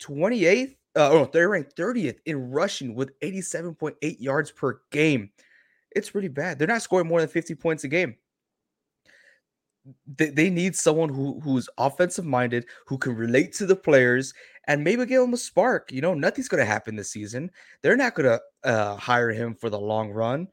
28th. 0.01 0.75
Uh, 0.95 1.09
oh, 1.11 1.29
they're 1.31 1.49
ranked 1.49 1.75
30th 1.75 2.17
in 2.25 2.49
rushing 2.51 2.95
with 2.95 3.17
87.8 3.19 3.95
yards 4.19 4.51
per 4.51 4.81
game. 4.91 5.29
It's 5.91 6.15
really 6.15 6.29
bad. 6.29 6.57
They're 6.57 6.67
not 6.67 6.81
scoring 6.81 7.07
more 7.07 7.19
than 7.19 7.29
50 7.29 7.55
points 7.55 7.83
a 7.83 7.87
game. 7.87 8.15
They, 10.17 10.29
they 10.29 10.49
need 10.49 10.75
someone 10.75 11.09
who 11.09 11.39
who's 11.41 11.69
offensive 11.77 12.25
minded, 12.25 12.65
who 12.87 12.97
can 12.97 13.15
relate 13.15 13.53
to 13.53 13.65
the 13.65 13.75
players, 13.75 14.33
and 14.67 14.83
maybe 14.83 15.05
give 15.05 15.23
him 15.23 15.33
a 15.33 15.37
spark. 15.37 15.91
You 15.91 16.01
know, 16.01 16.13
nothing's 16.13 16.47
going 16.47 16.63
to 16.63 16.71
happen 16.71 16.95
this 16.95 17.11
season. 17.11 17.51
They're 17.81 17.97
not 17.97 18.15
going 18.15 18.29
to 18.29 18.69
uh, 18.69 18.95
hire 18.95 19.31
him 19.31 19.55
for 19.55 19.69
the 19.69 19.79
long 19.79 20.11
run. 20.11 20.47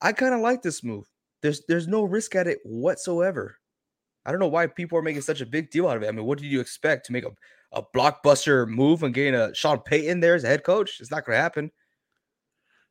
I 0.00 0.12
kind 0.12 0.34
of 0.34 0.40
like 0.40 0.62
this 0.62 0.84
move. 0.84 1.06
There's 1.42 1.62
there's 1.66 1.88
no 1.88 2.02
risk 2.02 2.34
at 2.34 2.46
it 2.46 2.58
whatsoever. 2.64 3.58
I 4.24 4.30
don't 4.30 4.40
know 4.40 4.48
why 4.48 4.66
people 4.66 4.98
are 4.98 5.02
making 5.02 5.22
such 5.22 5.40
a 5.40 5.46
big 5.46 5.70
deal 5.70 5.88
out 5.88 5.96
of 5.96 6.02
it. 6.02 6.08
I 6.08 6.12
mean, 6.12 6.26
what 6.26 6.38
did 6.38 6.48
you 6.48 6.60
expect 6.60 7.06
to 7.06 7.12
make 7.12 7.24
a, 7.24 7.30
a 7.72 7.82
blockbuster 7.82 8.68
move 8.68 9.02
and 9.02 9.14
getting 9.14 9.34
a 9.34 9.54
Sean 9.54 9.80
Payton 9.80 10.20
there 10.20 10.34
as 10.34 10.44
a 10.44 10.48
head 10.48 10.64
coach? 10.64 11.00
It's 11.00 11.10
not 11.10 11.24
going 11.24 11.36
to 11.36 11.42
happen. 11.42 11.70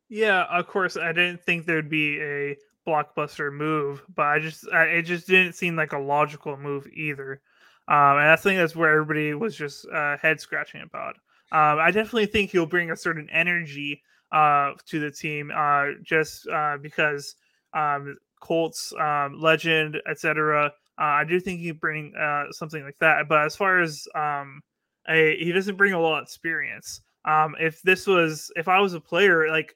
Yeah, 0.09 0.45
of 0.45 0.67
course. 0.67 0.97
I 0.97 1.11
didn't 1.11 1.43
think 1.43 1.65
there'd 1.65 1.89
be 1.89 2.19
a 2.21 2.57
blockbuster 2.87 3.51
move, 3.51 4.03
but 4.15 4.23
I 4.23 4.39
just 4.39 4.67
I, 4.71 4.83
it 4.83 5.01
just 5.03 5.27
didn't 5.27 5.53
seem 5.53 5.75
like 5.75 5.91
a 5.93 5.99
logical 5.99 6.57
move 6.57 6.87
either. 6.93 7.41
Um, 7.89 8.17
and 8.17 8.29
I 8.29 8.35
think 8.35 8.57
that's 8.57 8.75
where 8.75 8.91
everybody 8.91 9.33
was 9.33 9.55
just 9.55 9.87
uh, 9.89 10.17
head 10.17 10.39
scratching 10.39 10.81
about. 10.81 11.15
Um, 11.51 11.79
I 11.79 11.91
definitely 11.91 12.25
think 12.25 12.51
he'll 12.51 12.65
bring 12.65 12.91
a 12.91 12.97
certain 12.97 13.29
energy 13.31 14.01
uh, 14.31 14.71
to 14.87 14.99
the 14.99 15.11
team, 15.11 15.51
uh, 15.55 15.91
just 16.03 16.47
uh, 16.49 16.77
because 16.81 17.35
um, 17.73 18.17
Colts 18.41 18.93
um, 18.99 19.39
legend, 19.39 20.01
etc. 20.09 20.65
Uh, 20.99 21.01
I 21.01 21.23
do 21.23 21.39
think 21.39 21.61
he 21.61 21.71
bring 21.71 22.13
uh, 22.15 22.51
something 22.51 22.83
like 22.83 22.97
that. 22.99 23.29
But 23.29 23.45
as 23.45 23.55
far 23.55 23.79
as 23.79 24.05
um, 24.15 24.61
he 25.07 25.51
doesn't 25.53 25.77
bring 25.77 25.93
a 25.93 25.99
lot 25.99 26.17
of 26.17 26.23
experience. 26.23 27.01
Um, 27.25 27.55
if 27.59 27.81
this 27.81 28.07
was, 28.07 28.51
if 28.55 28.67
I 28.67 28.79
was 28.79 28.93
a 28.93 29.01
player, 29.01 29.49
like 29.49 29.75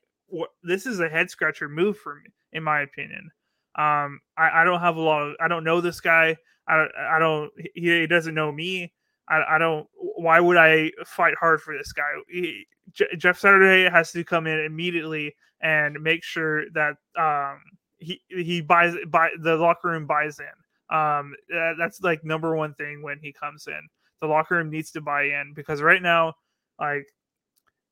this 0.63 0.85
is 0.85 0.99
a 0.99 1.09
head 1.09 1.29
scratcher 1.29 1.67
move 1.67 1.97
for 1.97 2.15
me, 2.15 2.29
in 2.53 2.63
my 2.63 2.81
opinion. 2.81 3.31
Um, 3.75 4.19
I, 4.37 4.61
I 4.61 4.63
don't 4.63 4.81
have 4.81 4.97
a 4.97 5.01
lot 5.01 5.21
of, 5.21 5.35
I 5.39 5.47
don't 5.47 5.63
know 5.63 5.81
this 5.81 6.01
guy. 6.01 6.35
I, 6.67 6.85
I 6.97 7.19
don't, 7.19 7.51
he, 7.73 8.01
he 8.01 8.07
doesn't 8.07 8.35
know 8.35 8.51
me. 8.51 8.93
I, 9.29 9.55
I 9.55 9.57
don't, 9.57 9.87
why 9.93 10.39
would 10.39 10.57
I 10.57 10.91
fight 11.05 11.35
hard 11.39 11.61
for 11.61 11.77
this 11.77 11.93
guy? 11.93 12.11
He, 12.29 12.65
J- 12.91 13.15
Jeff 13.17 13.39
Saturday 13.39 13.89
has 13.89 14.11
to 14.11 14.23
come 14.23 14.47
in 14.47 14.59
immediately 14.59 15.35
and 15.61 16.01
make 16.01 16.23
sure 16.23 16.69
that 16.71 16.95
um, 17.17 17.61
he 17.99 18.21
he 18.29 18.61
buys 18.61 18.95
buy 19.07 19.29
the 19.39 19.55
locker 19.55 19.89
room 19.89 20.07
buys 20.07 20.39
in. 20.39 20.95
Um, 20.95 21.35
that, 21.49 21.75
that's 21.77 22.01
like 22.01 22.23
number 22.23 22.55
one 22.55 22.73
thing 22.73 23.01
when 23.01 23.19
he 23.19 23.31
comes 23.31 23.67
in. 23.67 23.79
The 24.21 24.27
locker 24.27 24.55
room 24.55 24.69
needs 24.69 24.91
to 24.91 25.01
buy 25.01 25.23
in 25.23 25.53
because 25.55 25.81
right 25.81 26.01
now, 26.01 26.33
like, 26.79 27.07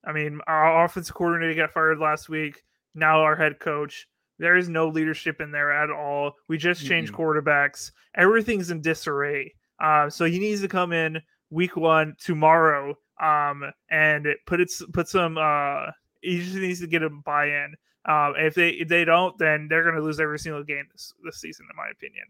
I 0.06 0.12
mean, 0.12 0.42
our 0.48 0.84
offensive 0.84 1.16
coordinator 1.16 1.54
got 1.54 1.72
fired 1.72 2.00
last 2.00 2.28
week. 2.28 2.64
Now 2.96 3.22
our 3.22 3.36
head 3.36 3.60
coach. 3.60 4.08
There 4.40 4.56
is 4.56 4.70
no 4.70 4.88
leadership 4.88 5.42
in 5.42 5.52
there 5.52 5.72
at 5.72 5.92
all. 5.92 6.34
We 6.48 6.58
just 6.58 6.86
changed 6.86 7.14
mm-hmm. 7.14 7.22
quarterbacks. 7.22 7.92
Everything's 8.16 8.72
in 8.72 8.82
disarray. 8.82 9.54
Uh, 9.80 10.10
so 10.10 10.26
he 10.26 10.40
needs 10.40 10.62
to 10.62 10.68
come 10.68 10.94
in 10.94 11.22
week 11.50 11.76
one 11.76 12.16
tomorrow 12.20 12.98
um, 13.22 13.64
and 13.92 14.28
put 14.46 14.62
it 14.62 14.72
put 14.94 15.08
some. 15.08 15.38
Uh, 15.38 15.92
he 16.22 16.40
just 16.44 16.56
needs 16.56 16.80
to 16.80 16.88
get 16.88 17.04
a 17.04 17.10
buy-in. 17.10 17.76
Um, 18.06 18.34
if 18.38 18.56
they 18.56 18.70
if 18.70 18.88
they 18.88 19.06
don't, 19.06 19.38
then 19.38 19.68
they're 19.70 19.84
going 19.84 19.96
to 19.96 20.02
lose 20.02 20.20
every 20.20 20.40
single 20.40 20.64
game 20.64 20.86
this, 20.92 21.14
this 21.24 21.38
season, 21.38 21.68
in 21.70 21.76
my 21.76 21.90
opinion. 21.90 22.26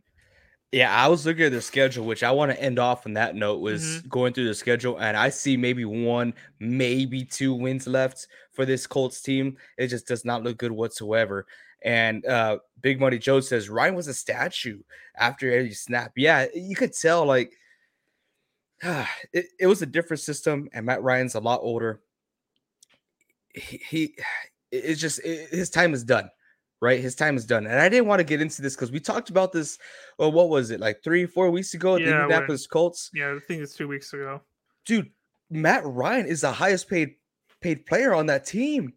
Yeah, 0.71 0.95
I 0.95 1.07
was 1.07 1.25
looking 1.25 1.45
at 1.45 1.51
their 1.51 1.61
schedule, 1.61 2.05
which 2.05 2.21
I 2.21 2.29
want 2.29 2.51
to 2.51 2.61
end 2.61 2.77
off 2.77 3.07
on 3.07 3.13
that 3.13 3.35
note. 3.35 3.59
Was 3.59 3.83
mm-hmm. 3.83 4.07
going 4.09 4.33
through 4.33 4.47
the 4.47 4.53
schedule, 4.53 4.97
and 4.97 5.17
I 5.17 5.29
see 5.29 5.57
maybe 5.57 5.85
one, 5.85 6.33
maybe 6.59 7.23
two 7.23 7.53
wins 7.53 7.87
left 7.87 8.27
for 8.51 8.65
this 8.65 8.85
Colts 8.85 9.21
team. 9.21 9.57
It 9.77 9.87
just 9.87 10.07
does 10.07 10.25
not 10.25 10.43
look 10.43 10.57
good 10.57 10.71
whatsoever. 10.71 11.47
And 11.81 12.25
uh, 12.25 12.59
Big 12.81 12.99
Money 12.99 13.17
Joe 13.17 13.39
says 13.39 13.69
Ryan 13.69 13.95
was 13.95 14.07
a 14.07 14.13
statue 14.13 14.79
after 15.15 15.51
every 15.51 15.73
snap. 15.73 16.13
Yeah, 16.15 16.47
you 16.53 16.75
could 16.75 16.93
tell 16.93 17.25
like 17.25 17.53
it, 19.33 19.47
it 19.59 19.67
was 19.67 19.81
a 19.81 19.85
different 19.85 20.21
system, 20.21 20.69
and 20.73 20.85
Matt 20.85 21.03
Ryan's 21.03 21.35
a 21.35 21.39
lot 21.39 21.59
older. 21.61 22.01
He, 23.53 23.81
he 23.89 24.15
it's 24.71 25.01
just 25.01 25.19
it, 25.23 25.49
his 25.49 25.69
time 25.69 25.93
is 25.93 26.03
done, 26.03 26.29
right? 26.81 26.99
His 26.99 27.15
time 27.15 27.37
is 27.37 27.45
done, 27.45 27.65
and 27.65 27.79
I 27.79 27.89
didn't 27.89 28.07
want 28.07 28.19
to 28.19 28.25
get 28.25 28.41
into 28.41 28.61
this 28.61 28.75
because 28.75 28.91
we 28.91 28.99
talked 28.99 29.29
about 29.29 29.51
this. 29.51 29.77
Well, 30.17 30.31
what 30.31 30.49
was 30.49 30.71
it 30.71 30.79
like 30.79 31.03
three, 31.03 31.25
four 31.25 31.49
weeks 31.49 31.73
ago? 31.73 31.95
Yeah, 31.95 32.05
the 32.05 32.21
Indianapolis 32.21 32.67
Colts. 32.67 33.09
Yeah, 33.13 33.35
I 33.35 33.39
think 33.47 33.61
it's 33.61 33.75
two 33.75 33.87
weeks 33.87 34.13
ago. 34.13 34.41
Dude, 34.85 35.09
Matt 35.49 35.85
Ryan 35.85 36.25
is 36.25 36.41
the 36.41 36.51
highest 36.51 36.89
paid 36.89 37.15
paid 37.61 37.85
player 37.85 38.13
on 38.13 38.27
that 38.27 38.45
team. 38.45 38.93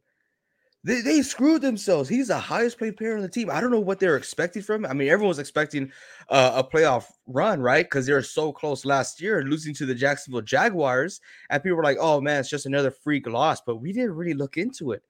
They, 0.85 1.01
they 1.01 1.23
screwed 1.23 1.62
themselves. 1.62 2.09
He's 2.09 2.29
the 2.29 2.39
highest 2.39 2.79
paid 2.79 2.97
player 2.97 3.15
on 3.15 3.23
the 3.23 3.29
team. 3.29 3.51
I 3.51 3.61
don't 3.61 3.71
know 3.71 3.79
what 3.79 4.01
they're 4.01 4.17
expecting 4.17 4.62
from 4.62 4.85
him. 4.85 4.91
I 4.91 4.95
mean, 4.95 5.09
everyone's 5.09 5.39
expecting 5.39 5.93
uh, 6.29 6.53
a 6.57 6.65
playoff 6.65 7.05
run, 7.29 7.61
right? 7.61 7.85
Because 7.85 8.07
they 8.07 8.12
were 8.12 8.23
so 8.23 8.53
close 8.53 8.85
last 8.85 9.21
year, 9.21 9.45
losing 9.45 9.75
to 9.75 9.87
the 9.87 9.95
Jacksonville 9.95 10.41
Jaguars. 10.43 11.21
And 11.51 11.62
people 11.62 11.77
were 11.77 11.85
like, 11.85 11.99
oh 12.01 12.21
man, 12.21 12.41
it's 12.41 12.51
just 12.51 12.67
another 12.67 12.91
freak 12.91 13.29
loss. 13.29 13.61
But 13.61 13.77
we 13.77 13.93
didn't 13.93 14.15
really 14.15 14.35
look 14.35 14.57
into 14.57 14.91
it. 14.91 15.05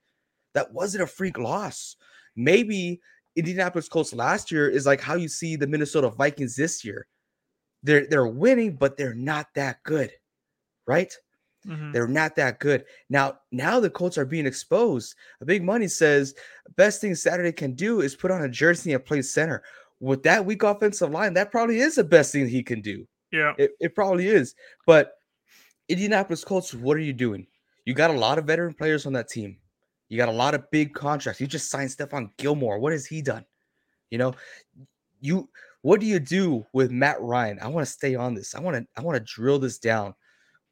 That 0.52 0.73
wasn't 0.75 1.05
a 1.05 1.07
freak 1.07 1.38
loss. 1.38 1.97
Maybe 2.37 3.00
Indianapolis 3.37 3.88
Colts 3.88 4.12
last 4.12 4.52
year 4.52 4.69
is 4.69 4.85
like 4.85 5.00
how 5.00 5.14
you 5.14 5.29
see 5.29 5.57
the 5.57 5.67
Minnesota 5.67 6.11
Vikings 6.11 6.55
this 6.55 6.85
year. 6.85 7.07
They're 7.83 8.07
they're 8.07 8.26
winning, 8.26 8.76
but 8.76 8.99
they're 8.99 9.14
not 9.14 9.47
that 9.55 9.83
good, 9.85 10.12
right? 10.87 11.12
Mm-hmm. 11.66 11.92
They're 11.92 12.09
not 12.09 12.37
that 12.37 12.59
good. 12.59 12.85
Now, 13.09 13.38
now 13.52 13.78
the 13.78 13.90
Colts 13.90 14.19
are 14.19 14.25
being 14.25 14.47
exposed. 14.47 15.14
A 15.40 15.45
big 15.45 15.62
money 15.62 15.88
says 15.88 16.35
best 16.76 17.00
thing 17.00 17.14
Saturday 17.14 17.52
can 17.52 17.75
do 17.75 18.00
is 18.00 18.16
put 18.16 18.31
on 18.31 18.42
a 18.42 18.49
jersey 18.49 18.92
and 18.92 19.04
play 19.04 19.23
center. 19.23 19.62
With 20.00 20.25
that 20.25 20.45
weak 20.45 20.64
offensive 20.64 21.11
line, 21.11 21.35
that 21.35 21.52
probably 21.52 21.78
is 21.78 21.95
the 21.95 22.04
best 22.04 22.33
thing 22.33 22.49
he 22.49 22.62
can 22.62 22.81
do. 22.81 23.07
Yeah. 23.31 23.54
It, 23.59 23.73
it 23.78 23.95
probably 23.95 24.26
is. 24.26 24.54
But 24.87 25.14
Indianapolis 25.88 26.45
Colts, 26.45 26.75
what 26.75 26.97
are 26.97 27.00
you 27.00 27.12
doing? 27.12 27.47
You 27.85 27.95
got 27.95 28.11
a 28.11 28.19
lot 28.19 28.38
of 28.38 28.45
veteran 28.45 28.75
players 28.75 29.07
on 29.07 29.12
that 29.12 29.28
team. 29.28 29.57
You 30.09 30.19
got 30.19 30.28
a 30.28 30.33
lot 30.33 30.54
of 30.54 30.71
big 30.71 30.92
contracts. 30.92 31.40
You 31.40 31.47
just 31.47 31.71
signed 31.71 31.90
Stephon 31.90 32.31
Gilmore. 32.37 32.78
What 32.78 32.92
has 32.92 33.07
he 33.07 33.23
done? 33.23 33.45
You 34.11 34.19
know, 34.19 34.35
you 35.21 35.49
what 35.81 36.00
do 36.00 36.07
you 36.07 36.21
do 36.21 36.66
with 36.73 36.90
Matt 36.90 37.21
Ryan? 37.21 37.59
I 37.62 37.69
want 37.69 37.87
to 37.87 37.92
stay 37.92 38.14
on 38.14 38.35
this. 38.35 38.54
I 38.54 38.61
want 38.61 38.76
to 38.76 38.87
I 38.97 39.02
want 39.02 39.16
to 39.16 39.25
drill 39.25 39.59
this 39.59 39.78
down. 39.78 40.14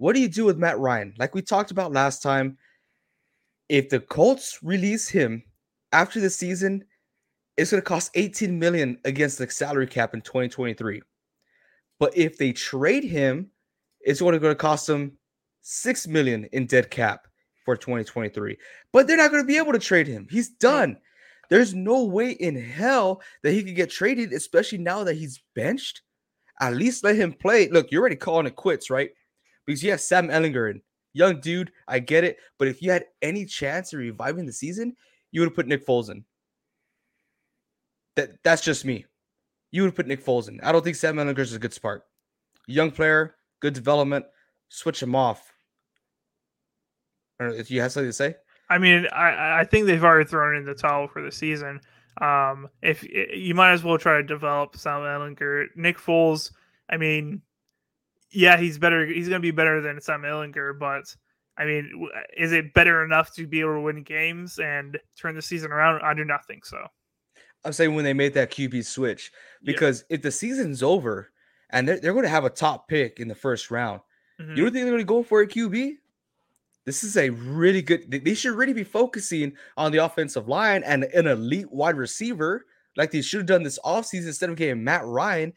What 0.00 0.14
do 0.14 0.23
you 0.23 0.28
do 0.28 0.47
with 0.47 0.57
Matt 0.57 0.78
Ryan? 0.78 1.12
Like 1.19 1.35
we 1.35 1.42
talked 1.42 1.73
about 1.73 1.92
last 1.92 2.23
time, 2.23 2.57
if 3.69 3.90
the 3.90 4.00
Colts 4.00 4.59
release 4.62 5.11
him 5.11 5.42
after 5.92 6.21
the 6.21 6.30
season, 6.30 6.83
it's 7.59 7.71
going 7.71 7.83
to 7.83 7.87
cost 7.87 8.11
18 8.14 8.59
million 8.59 8.97
against 9.04 9.37
the 9.37 9.50
salary 9.50 9.87
cap 9.87 10.14
in 10.14 10.23
2023. 10.23 11.02
But 11.99 12.16
if 12.16 12.38
they 12.38 12.50
trade 12.50 13.04
him, 13.04 13.50
it's 14.00 14.23
going 14.23 14.40
to 14.40 14.54
cost 14.54 14.87
them 14.87 15.19
6 15.61 16.09
million 16.09 16.47
in 16.52 16.64
dead 16.64 16.90
cap 16.90 17.26
for 17.66 17.76
2023. 17.76 18.57
But 18.95 19.07
they're 19.07 19.19
not 19.19 19.30
going 19.30 19.42
to 19.42 19.47
be 19.47 19.59
able 19.59 19.75
to 19.75 19.78
trade 19.78 20.07
him. 20.07 20.26
He's 20.30 20.49
done. 20.49 20.97
There's 21.50 21.75
no 21.75 22.04
way 22.04 22.30
in 22.30 22.57
hell 22.59 23.21
that 23.42 23.52
he 23.52 23.62
could 23.62 23.76
get 23.76 23.90
traded, 23.90 24.33
especially 24.33 24.78
now 24.78 25.04
that 25.04 25.16
he's 25.16 25.42
benched. 25.54 26.00
At 26.59 26.75
least 26.75 27.04
let 27.04 27.16
him 27.16 27.35
play. 27.35 27.69
Look, 27.69 27.90
you're 27.90 28.00
already 28.00 28.16
calling 28.16 28.47
it 28.47 28.57
quits, 28.57 28.88
right? 28.88 29.11
Because 29.71 29.85
you 29.85 29.93
have 29.93 30.00
Sam 30.00 30.27
Ehlinger 30.27 30.69
in. 30.69 30.83
Young 31.12 31.39
dude, 31.39 31.71
I 31.87 32.00
get 32.00 32.25
it. 32.25 32.39
But 32.59 32.67
if 32.67 32.83
you 32.83 32.91
had 32.91 33.05
any 33.23 33.45
chance 33.45 33.93
of 33.93 34.00
reviving 34.00 34.45
the 34.45 34.53
season, 34.53 34.97
you 35.31 35.41
would 35.41 35.47
have 35.47 35.55
put 35.55 35.69
Nick 35.69 35.87
Foles 35.87 36.11
in. 36.11 36.25
That, 38.17 38.31
that's 38.43 38.62
just 38.62 38.85
me. 38.85 39.07
You 39.71 39.85
would 39.85 39.95
put 39.95 40.09
Nick 40.09 40.25
Foles 40.25 40.49
in. 40.49 40.59
I 40.65 40.73
don't 40.73 40.83
think 40.83 40.97
Sam 40.97 41.15
Ehlinger 41.15 41.39
is 41.39 41.55
a 41.55 41.61
good 41.61 41.73
spark. 41.73 42.05
Young 42.67 42.91
player, 42.91 43.37
good 43.61 43.73
development. 43.73 44.27
Switch 44.71 45.00
him 45.00 45.15
off. 45.15 45.53
if 47.39 47.71
you 47.71 47.81
have 47.81 47.93
something 47.93 48.09
to 48.09 48.12
say. 48.12 48.35
I 48.69 48.79
mean, 48.79 49.07
I, 49.12 49.61
I 49.61 49.65
think 49.71 49.87
they've 49.87 50.03
already 50.03 50.29
thrown 50.29 50.57
in 50.57 50.65
the 50.65 50.75
towel 50.75 51.07
for 51.07 51.23
the 51.23 51.31
season. 51.31 51.81
Um, 52.21 52.71
if 52.83 53.05
you 53.05 53.55
might 53.55 53.71
as 53.71 53.85
well 53.85 53.99
try 53.99 54.17
to 54.17 54.25
develop 54.25 54.77
Sam 54.77 55.03
Ehlinger, 55.03 55.67
Nick 55.77 55.99
Foles. 55.99 56.50
I 56.91 56.97
mean, 56.97 57.43
yeah, 58.30 58.56
he's 58.56 58.78
better. 58.78 59.06
He's 59.06 59.28
going 59.28 59.40
to 59.40 59.46
be 59.46 59.50
better 59.50 59.80
than 59.80 60.00
Sam 60.00 60.22
Ehlinger, 60.22 60.78
but 60.78 61.14
I 61.56 61.64
mean, 61.64 62.08
is 62.37 62.52
it 62.52 62.72
better 62.72 63.04
enough 63.04 63.34
to 63.34 63.46
be 63.46 63.60
able 63.60 63.75
to 63.75 63.80
win 63.80 64.02
games 64.02 64.58
and 64.58 64.99
turn 65.16 65.34
the 65.34 65.42
season 65.42 65.72
around? 65.72 66.00
I 66.02 66.14
do 66.14 66.25
not 66.25 66.46
think 66.46 66.64
so. 66.64 66.87
I'm 67.64 67.72
saying 67.72 67.94
when 67.94 68.04
they 68.04 68.14
made 68.14 68.34
that 68.34 68.50
QB 68.50 68.87
switch, 68.87 69.32
because 69.62 70.04
yeah. 70.08 70.14
if 70.14 70.22
the 70.22 70.30
season's 70.30 70.82
over 70.82 71.30
and 71.68 71.87
they're, 71.87 72.00
they're 72.00 72.14
going 72.14 72.25
to 72.25 72.30
have 72.30 72.44
a 72.44 72.50
top 72.50 72.88
pick 72.88 73.20
in 73.20 73.28
the 73.28 73.34
first 73.34 73.70
round, 73.70 74.00
mm-hmm. 74.40 74.56
you 74.56 74.62
don't 74.62 74.72
think 74.72 74.84
they're 74.84 74.92
going 74.92 74.99
to 74.99 75.04
go 75.04 75.22
for 75.22 75.42
a 75.42 75.46
QB? 75.46 75.96
This 76.87 77.04
is 77.04 77.16
a 77.18 77.28
really 77.28 77.82
good. 77.82 78.10
They 78.10 78.34
should 78.34 78.56
really 78.56 78.72
be 78.72 78.84
focusing 78.84 79.52
on 79.76 79.92
the 79.92 79.99
offensive 79.99 80.49
line 80.49 80.82
and 80.84 81.04
an 81.04 81.26
elite 81.26 81.70
wide 81.70 81.96
receiver, 81.96 82.64
like 82.96 83.10
they 83.10 83.20
should 83.20 83.40
have 83.40 83.46
done 83.46 83.62
this 83.62 83.78
offseason 83.84 84.28
instead 84.28 84.49
of 84.49 84.56
getting 84.56 84.82
Matt 84.82 85.04
Ryan 85.04 85.52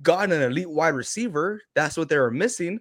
gotten 0.00 0.32
an 0.32 0.42
elite 0.42 0.70
wide 0.70 0.94
receiver. 0.94 1.60
That's 1.74 1.96
what 1.96 2.08
they 2.08 2.18
were 2.18 2.30
missing. 2.30 2.80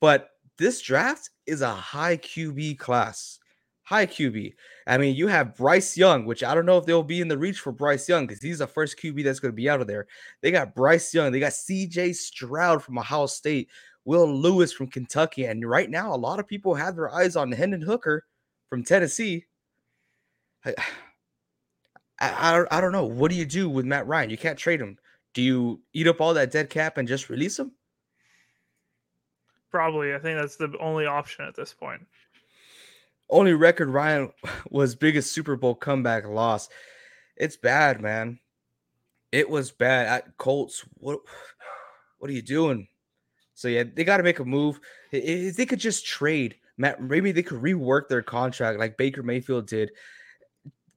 But 0.00 0.30
this 0.58 0.82
draft 0.82 1.30
is 1.46 1.62
a 1.62 1.70
high 1.70 2.16
QB 2.18 2.78
class. 2.78 3.38
High 3.84 4.06
QB. 4.06 4.54
I 4.86 4.98
mean, 4.98 5.16
you 5.16 5.28
have 5.28 5.56
Bryce 5.56 5.96
Young, 5.96 6.24
which 6.24 6.44
I 6.44 6.54
don't 6.54 6.66
know 6.66 6.78
if 6.78 6.86
they'll 6.86 7.02
be 7.02 7.20
in 7.20 7.28
the 7.28 7.38
reach 7.38 7.60
for 7.60 7.72
Bryce 7.72 8.08
Young 8.08 8.26
because 8.26 8.42
he's 8.42 8.58
the 8.58 8.66
first 8.66 8.98
QB 8.98 9.24
that's 9.24 9.40
going 9.40 9.52
to 9.52 9.56
be 9.56 9.68
out 9.68 9.80
of 9.80 9.86
there. 9.86 10.06
They 10.40 10.50
got 10.50 10.74
Bryce 10.74 11.12
Young. 11.12 11.32
They 11.32 11.40
got 11.40 11.52
CJ 11.52 12.14
Stroud 12.14 12.82
from 12.82 12.98
Ohio 12.98 13.26
State. 13.26 13.68
Will 14.04 14.26
Lewis 14.26 14.72
from 14.72 14.88
Kentucky. 14.88 15.44
And 15.44 15.68
right 15.68 15.88
now, 15.90 16.14
a 16.14 16.16
lot 16.16 16.40
of 16.40 16.48
people 16.48 16.74
have 16.74 16.96
their 16.96 17.12
eyes 17.12 17.36
on 17.36 17.52
Hendon 17.52 17.82
Hooker 17.82 18.24
from 18.68 18.84
Tennessee. 18.84 19.46
I, 20.64 20.74
I, 22.20 22.64
I, 22.70 22.80
don't 22.80 22.92
know. 22.92 23.04
What 23.04 23.32
do 23.32 23.36
you 23.36 23.44
do 23.44 23.68
with 23.68 23.84
Matt 23.84 24.06
Ryan? 24.06 24.30
You 24.30 24.38
can't 24.38 24.58
trade 24.58 24.80
him. 24.80 24.96
Do 25.34 25.42
you 25.42 25.80
eat 25.92 26.06
up 26.06 26.20
all 26.20 26.34
that 26.34 26.50
dead 26.50 26.70
cap 26.70 26.98
and 26.98 27.08
just 27.08 27.30
release 27.30 27.58
him? 27.58 27.72
Probably. 29.70 30.14
I 30.14 30.18
think 30.18 30.38
that's 30.38 30.56
the 30.56 30.76
only 30.78 31.06
option 31.06 31.46
at 31.46 31.54
this 31.54 31.72
point. 31.72 32.06
Only 33.30 33.54
record 33.54 33.88
Ryan 33.88 34.30
was 34.70 34.94
biggest 34.94 35.32
Super 35.32 35.56
Bowl 35.56 35.74
comeback 35.74 36.26
loss. 36.26 36.68
It's 37.36 37.56
bad, 37.56 38.00
man. 38.00 38.38
It 39.32 39.48
was 39.48 39.70
bad 39.70 40.06
at 40.06 40.36
Colts. 40.36 40.84
What 40.98 41.20
what 42.18 42.30
are 42.30 42.34
you 42.34 42.42
doing? 42.42 42.88
So 43.54 43.68
yeah, 43.68 43.84
they 43.84 44.04
got 44.04 44.18
to 44.18 44.22
make 44.22 44.38
a 44.38 44.44
move. 44.44 44.80
If 45.10 45.56
they 45.56 45.66
could 45.66 45.80
just 45.80 46.04
trade 46.04 46.56
Matt, 46.76 47.02
maybe 47.02 47.32
they 47.32 47.42
could 47.42 47.60
rework 47.62 48.08
their 48.08 48.22
contract 48.22 48.78
like 48.78 48.96
Baker 48.96 49.22
Mayfield 49.22 49.66
did. 49.66 49.92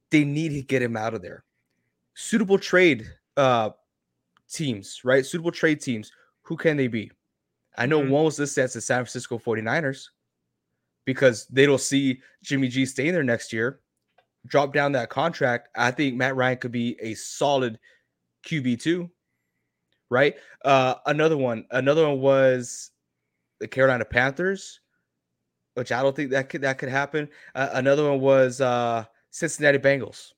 They 0.09 0.23
need 0.23 0.49
to 0.49 0.61
get 0.61 0.81
him 0.81 0.97
out 0.97 1.13
of 1.13 1.21
there. 1.21 1.43
Suitable 2.13 2.59
trade 2.59 3.05
uh 3.37 3.69
teams, 4.51 5.01
right? 5.03 5.25
Suitable 5.25 5.51
trade 5.51 5.81
teams. 5.81 6.11
Who 6.43 6.57
can 6.57 6.77
they 6.77 6.87
be? 6.87 7.11
I 7.77 7.85
know 7.85 8.01
mm-hmm. 8.01 8.11
one 8.11 8.25
was 8.25 8.39
listed 8.39 8.63
as 8.63 8.73
the 8.73 8.81
San 8.81 8.97
Francisco 8.97 9.37
49ers 9.37 10.07
because 11.05 11.45
they 11.47 11.65
don't 11.65 11.81
see 11.81 12.21
Jimmy 12.43 12.67
G 12.67 12.85
staying 12.85 13.13
there 13.13 13.23
next 13.23 13.53
year. 13.53 13.79
Drop 14.47 14.73
down 14.73 14.91
that 14.93 15.09
contract. 15.09 15.69
I 15.75 15.91
think 15.91 16.15
Matt 16.15 16.35
Ryan 16.35 16.57
could 16.57 16.71
be 16.71 16.97
a 17.01 17.15
solid 17.15 17.79
QB2, 18.45 19.09
right? 20.09 20.35
Uh, 20.63 20.95
another 21.05 21.37
one, 21.37 21.65
another 21.71 22.07
one 22.07 22.19
was 22.19 22.91
the 23.59 23.67
Carolina 23.67 24.05
Panthers, 24.05 24.79
which 25.73 25.91
I 25.91 26.01
don't 26.01 26.15
think 26.15 26.31
that 26.31 26.49
could 26.49 26.61
that 26.61 26.77
could 26.77 26.89
happen. 26.89 27.27
Uh, 27.53 27.69
another 27.73 28.09
one 28.09 28.19
was 28.19 28.61
uh, 28.61 29.05
Cincinnati 29.31 29.79
Bengals. 29.79 30.31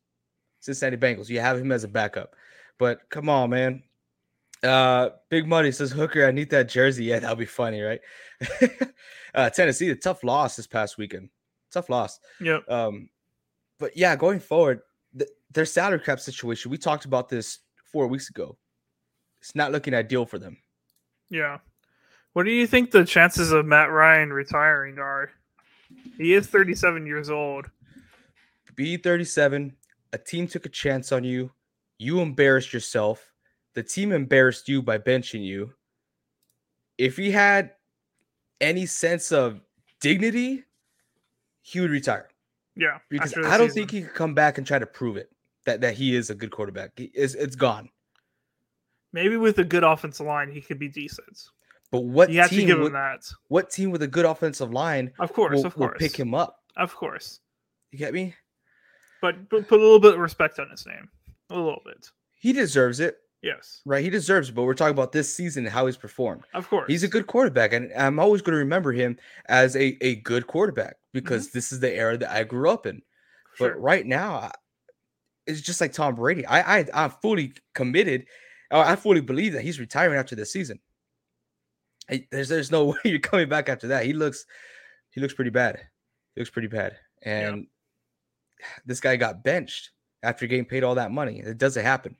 Cincinnati 0.61 0.97
Bengals. 0.97 1.29
You 1.29 1.39
have 1.39 1.59
him 1.59 1.71
as 1.71 1.83
a 1.83 1.87
backup, 1.87 2.35
but 2.79 3.01
come 3.09 3.29
on, 3.29 3.49
man. 3.49 3.83
Uh, 4.63 5.09
Big 5.29 5.47
Money 5.47 5.71
says 5.71 5.91
Hooker, 5.91 6.25
I 6.25 6.31
need 6.31 6.49
that 6.49 6.69
jersey. 6.69 7.05
Yeah, 7.05 7.19
that'll 7.19 7.35
be 7.35 7.45
funny, 7.45 7.81
right? 7.81 7.99
uh, 9.35 9.49
Tennessee, 9.49 9.89
a 9.89 9.95
tough 9.95 10.23
loss 10.23 10.55
this 10.55 10.67
past 10.67 10.97
weekend. 10.97 11.29
Tough 11.71 11.89
loss. 11.89 12.19
Yeah. 12.41 12.59
Um, 12.67 13.09
but 13.79 13.95
yeah, 13.95 14.15
going 14.15 14.39
forward, 14.39 14.81
the, 15.13 15.27
their 15.51 15.65
salary 15.65 15.99
cap 15.99 16.19
situation. 16.19 16.71
We 16.71 16.77
talked 16.77 17.05
about 17.05 17.29
this 17.29 17.59
four 17.85 18.07
weeks 18.07 18.29
ago. 18.29 18.57
It's 19.41 19.55
not 19.55 19.71
looking 19.71 19.93
ideal 19.93 20.25
for 20.25 20.39
them. 20.39 20.57
Yeah. 21.29 21.59
What 22.33 22.43
do 22.43 22.51
you 22.51 22.67
think 22.67 22.91
the 22.91 23.05
chances 23.05 23.51
of 23.51 23.65
Matt 23.65 23.91
Ryan 23.91 24.31
retiring 24.31 24.99
are? 24.99 25.31
He 26.17 26.33
is 26.33 26.47
37 26.47 27.05
years 27.05 27.29
old. 27.29 27.69
Be 28.75 28.97
37. 28.97 29.75
A 30.13 30.17
team 30.17 30.47
took 30.47 30.65
a 30.65 30.69
chance 30.69 31.11
on 31.11 31.23
you. 31.23 31.51
You 31.97 32.19
embarrassed 32.19 32.73
yourself. 32.73 33.33
The 33.77 33.83
team 33.83 34.11
embarrassed 34.11 34.67
you 34.67 34.81
by 34.81 34.97
benching 34.97 35.45
you. 35.45 35.71
If 36.97 37.15
he 37.15 37.29
had 37.29 37.73
any 38.59 38.87
sense 38.87 39.31
of 39.31 39.61
dignity, 40.01 40.63
he 41.61 41.79
would 41.79 41.91
retire. 41.91 42.27
Yeah, 42.75 42.97
because 43.07 43.37
I 43.37 43.55
don't 43.55 43.67
season. 43.67 43.75
think 43.75 43.91
he 43.91 44.01
could 44.01 44.15
come 44.15 44.33
back 44.33 44.57
and 44.57 44.65
try 44.65 44.79
to 44.79 44.87
prove 44.87 45.15
it 45.15 45.29
that 45.65 45.79
that 45.81 45.93
he 45.93 46.15
is 46.15 46.31
a 46.31 46.33
good 46.33 46.49
quarterback. 46.49 46.93
He 46.95 47.11
is 47.13 47.35
it's 47.35 47.55
gone. 47.55 47.87
Maybe 49.13 49.37
with 49.37 49.59
a 49.59 49.63
good 49.63 49.83
offensive 49.83 50.25
line, 50.25 50.49
he 50.49 50.59
could 50.59 50.79
be 50.79 50.87
decent. 50.87 51.43
But 51.91 52.03
what 52.03 52.31
you 52.31 52.39
have 52.39 52.49
team 52.49 52.61
to 52.61 52.65
give 52.65 52.81
him 52.81 52.93
that? 52.93 53.29
What 53.49 53.69
team 53.69 53.91
with 53.91 54.01
a 54.01 54.07
good 54.07 54.25
offensive 54.25 54.73
line? 54.73 55.11
Of 55.19 55.33
course, 55.33 55.55
will, 55.55 55.67
of 55.67 55.75
course, 55.75 55.91
will 55.91 55.99
pick 55.99 56.19
him 56.19 56.33
up. 56.33 56.63
Of 56.77 56.95
course. 56.95 57.41
You 57.91 57.99
get 57.99 58.11
me? 58.11 58.33
But, 59.21 59.49
but 59.49 59.67
put 59.67 59.79
a 59.79 59.83
little 59.83 59.99
bit 59.99 60.15
of 60.15 60.19
respect 60.19 60.57
on 60.57 60.67
his 60.71 60.83
name. 60.87 61.07
A 61.51 61.55
little 61.55 61.83
bit. 61.85 62.09
He 62.33 62.53
deserves 62.53 62.99
it. 62.99 63.19
Yes. 63.41 63.81
Right. 63.85 64.03
He 64.03 64.09
deserves 64.09 64.49
it. 64.49 64.55
But 64.55 64.63
we're 64.63 64.73
talking 64.73 64.93
about 64.93 65.11
this 65.11 65.33
season 65.33 65.65
and 65.65 65.73
how 65.73 65.85
he's 65.85 65.97
performed. 65.97 66.43
Of 66.53 66.67
course. 66.69 66.87
He's 66.87 67.03
a 67.03 67.07
good 67.07 67.27
quarterback. 67.27 67.73
And 67.73 67.91
I'm 67.95 68.19
always 68.19 68.41
going 68.41 68.53
to 68.53 68.59
remember 68.59 68.91
him 68.91 69.17
as 69.47 69.75
a, 69.75 69.97
a 70.01 70.15
good 70.15 70.47
quarterback 70.47 70.97
because 71.13 71.47
mm-hmm. 71.47 71.57
this 71.57 71.71
is 71.71 71.79
the 71.79 71.93
era 71.93 72.17
that 72.17 72.31
I 72.31 72.43
grew 72.43 72.69
up 72.69 72.85
in. 72.85 73.01
Sure. 73.55 73.69
But 73.69 73.79
right 73.79 74.05
now, 74.05 74.51
it's 75.45 75.61
just 75.61 75.81
like 75.81 75.93
Tom 75.93 76.15
Brady. 76.15 76.45
I, 76.45 76.79
I 76.79 76.85
I'm 76.93 77.11
fully 77.21 77.53
committed. 77.73 78.25
I 78.69 78.95
fully 78.97 79.21
believe 79.21 79.53
that 79.53 79.61
he's 79.61 79.79
retiring 79.79 80.19
after 80.19 80.35
this 80.35 80.51
season. 80.51 80.79
I, 82.09 82.27
there's 82.31 82.49
there's 82.49 82.71
no 82.71 82.85
way 82.85 82.97
you're 83.05 83.19
coming 83.19 83.49
back 83.49 83.69
after 83.69 83.87
that. 83.87 84.05
He 84.05 84.13
looks 84.13 84.45
he 85.11 85.21
looks 85.21 85.33
pretty 85.33 85.51
bad. 85.51 85.79
He 86.35 86.41
looks 86.41 86.51
pretty 86.51 86.67
bad. 86.67 86.97
And 87.23 87.67
yeah. 88.59 88.67
this 88.85 88.99
guy 88.99 89.15
got 89.15 89.43
benched 89.43 89.91
after 90.21 90.45
getting 90.47 90.65
paid 90.65 90.83
all 90.83 90.95
that 90.95 91.11
money. 91.11 91.39
It 91.39 91.57
doesn't 91.57 91.83
happen. 91.83 92.15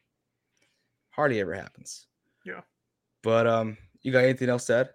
Hardly 1.17 1.41
ever 1.41 1.56
happens. 1.56 2.06
Yeah. 2.45 2.62
But 3.23 3.47
um, 3.47 3.77
you 4.03 4.12
got 4.12 4.23
anything 4.23 4.49
else 4.49 4.65
to 4.67 4.75
add? 4.75 4.89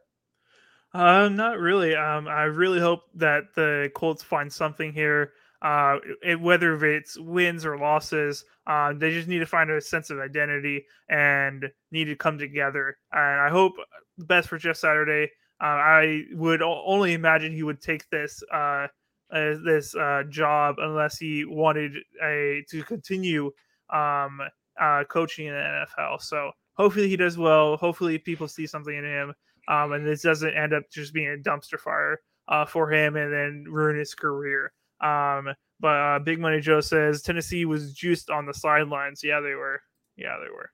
Uh, 0.95 1.29
not 1.29 1.59
really. 1.59 1.97
Um, 1.97 2.29
I 2.29 2.45
really 2.45 2.79
hope 2.79 3.03
that 3.17 3.55
the 3.55 3.91
Colts 3.95 4.23
find 4.23 4.51
something 4.53 4.93
here. 4.93 5.33
Uh, 5.61 5.99
it, 6.23 6.41
whether 6.41 6.85
it's 6.85 7.19
wins 7.19 7.65
or 7.65 7.79
losses, 7.79 8.45
um, 8.67 8.99
they 8.99 9.11
just 9.11 9.29
need 9.29 9.39
to 9.39 9.47
find 9.47 9.71
a 9.71 9.81
sense 9.81 10.11
of 10.11 10.19
identity 10.19 10.85
and 11.09 11.71
need 11.91 12.05
to 12.05 12.17
come 12.17 12.39
together. 12.39 12.97
And 13.13 13.41
I 13.41 13.49
hope 13.49 13.75
the 14.19 14.25
best 14.25 14.49
for 14.49 14.59
Jeff 14.59 14.77
Saturday. 14.77 15.31
Uh, 15.61 15.67
I 15.67 16.25
would 16.33 16.63
only 16.63 17.13
imagine 17.13 17.53
he 17.53 17.63
would 17.63 17.81
take 17.81 18.09
this 18.11 18.43
uh, 18.53 18.89
this 19.31 19.95
uh, 19.95 20.25
job 20.29 20.77
unless 20.79 21.19
he 21.19 21.45
wanted 21.45 21.93
a 22.23 22.65
to 22.71 22.83
continue 22.83 23.51
um, 23.91 24.41
uh, 24.81 25.05
coaching 25.09 25.47
in 25.47 25.55
the 25.55 25.87
NFL. 25.99 26.21
So 26.23 26.51
hopefully 26.75 27.09
he 27.09 27.17
does 27.17 27.39
well. 27.39 27.77
Hopefully 27.77 28.19
people 28.19 28.49
see 28.49 28.67
something 28.67 28.95
in 28.95 29.05
him, 29.05 29.35
um, 29.69 29.93
and 29.93 30.07
this 30.07 30.23
doesn't 30.23 30.55
end 30.55 30.73
up 30.73 30.85
just 30.91 31.13
being 31.13 31.29
a 31.29 31.49
dumpster 31.49 31.79
fire 31.79 32.21
uh, 32.49 32.65
for 32.65 32.91
him 32.91 33.17
and 33.17 33.33
then 33.33 33.65
ruin 33.69 33.99
his 33.99 34.15
career. 34.15 34.73
Um, 35.01 35.49
but 35.81 35.97
uh, 35.97 36.19
Big 36.21 36.39
Money 36.39 36.61
Joe 36.61 36.81
says 36.81 37.23
Tennessee 37.23 37.65
was 37.65 37.93
juiced 37.93 38.31
on 38.31 38.47
the 38.47 38.55
sidelines. 38.55 39.23
Yeah, 39.25 39.41
they 39.41 39.55
were. 39.55 39.81
Yeah, 40.17 40.37
they 40.41 40.51
were. 40.51 40.71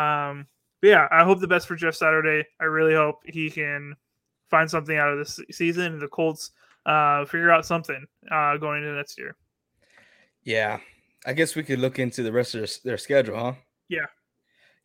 Um, 0.00 0.46
but 0.80 0.88
yeah, 0.88 1.08
I 1.10 1.24
hope 1.24 1.40
the 1.40 1.48
best 1.48 1.66
for 1.66 1.76
Jeff 1.76 1.94
Saturday. 1.94 2.46
I 2.60 2.64
really 2.64 2.94
hope 2.94 3.20
he 3.24 3.50
can 3.50 3.94
find 4.50 4.70
something 4.70 4.96
out 4.96 5.12
of 5.12 5.18
this 5.18 5.40
season. 5.50 5.98
The 5.98 6.08
Colts 6.08 6.50
uh, 6.84 7.24
figure 7.24 7.50
out 7.50 7.64
something 7.64 8.04
uh, 8.30 8.56
going 8.58 8.82
into 8.82 8.94
next 8.96 9.18
year. 9.18 9.36
Yeah, 10.42 10.78
I 11.24 11.32
guess 11.32 11.54
we 11.54 11.62
could 11.62 11.78
look 11.78 11.98
into 11.98 12.22
the 12.22 12.32
rest 12.32 12.54
of 12.54 12.60
their, 12.60 12.68
their 12.84 12.98
schedule, 12.98 13.36
huh? 13.36 13.52
Yeah. 13.88 14.06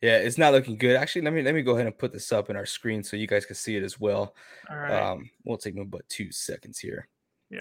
Yeah, 0.00 0.18
it's 0.18 0.38
not 0.38 0.52
looking 0.52 0.78
good. 0.78 0.96
Actually, 0.96 1.22
let 1.22 1.32
me 1.32 1.42
let 1.42 1.54
me 1.54 1.62
go 1.62 1.74
ahead 1.74 1.86
and 1.86 1.98
put 1.98 2.12
this 2.12 2.30
up 2.30 2.50
in 2.50 2.56
our 2.56 2.66
screen 2.66 3.02
so 3.02 3.16
you 3.16 3.26
guys 3.26 3.44
can 3.44 3.56
see 3.56 3.76
it 3.76 3.82
as 3.82 3.98
well. 3.98 4.34
All 4.70 4.76
right. 4.76 4.92
Um, 4.92 5.28
we'll 5.44 5.58
take 5.58 5.74
me 5.74 5.84
but 5.84 6.08
two 6.08 6.30
seconds 6.30 6.78
here. 6.78 7.08
Yeah. 7.50 7.58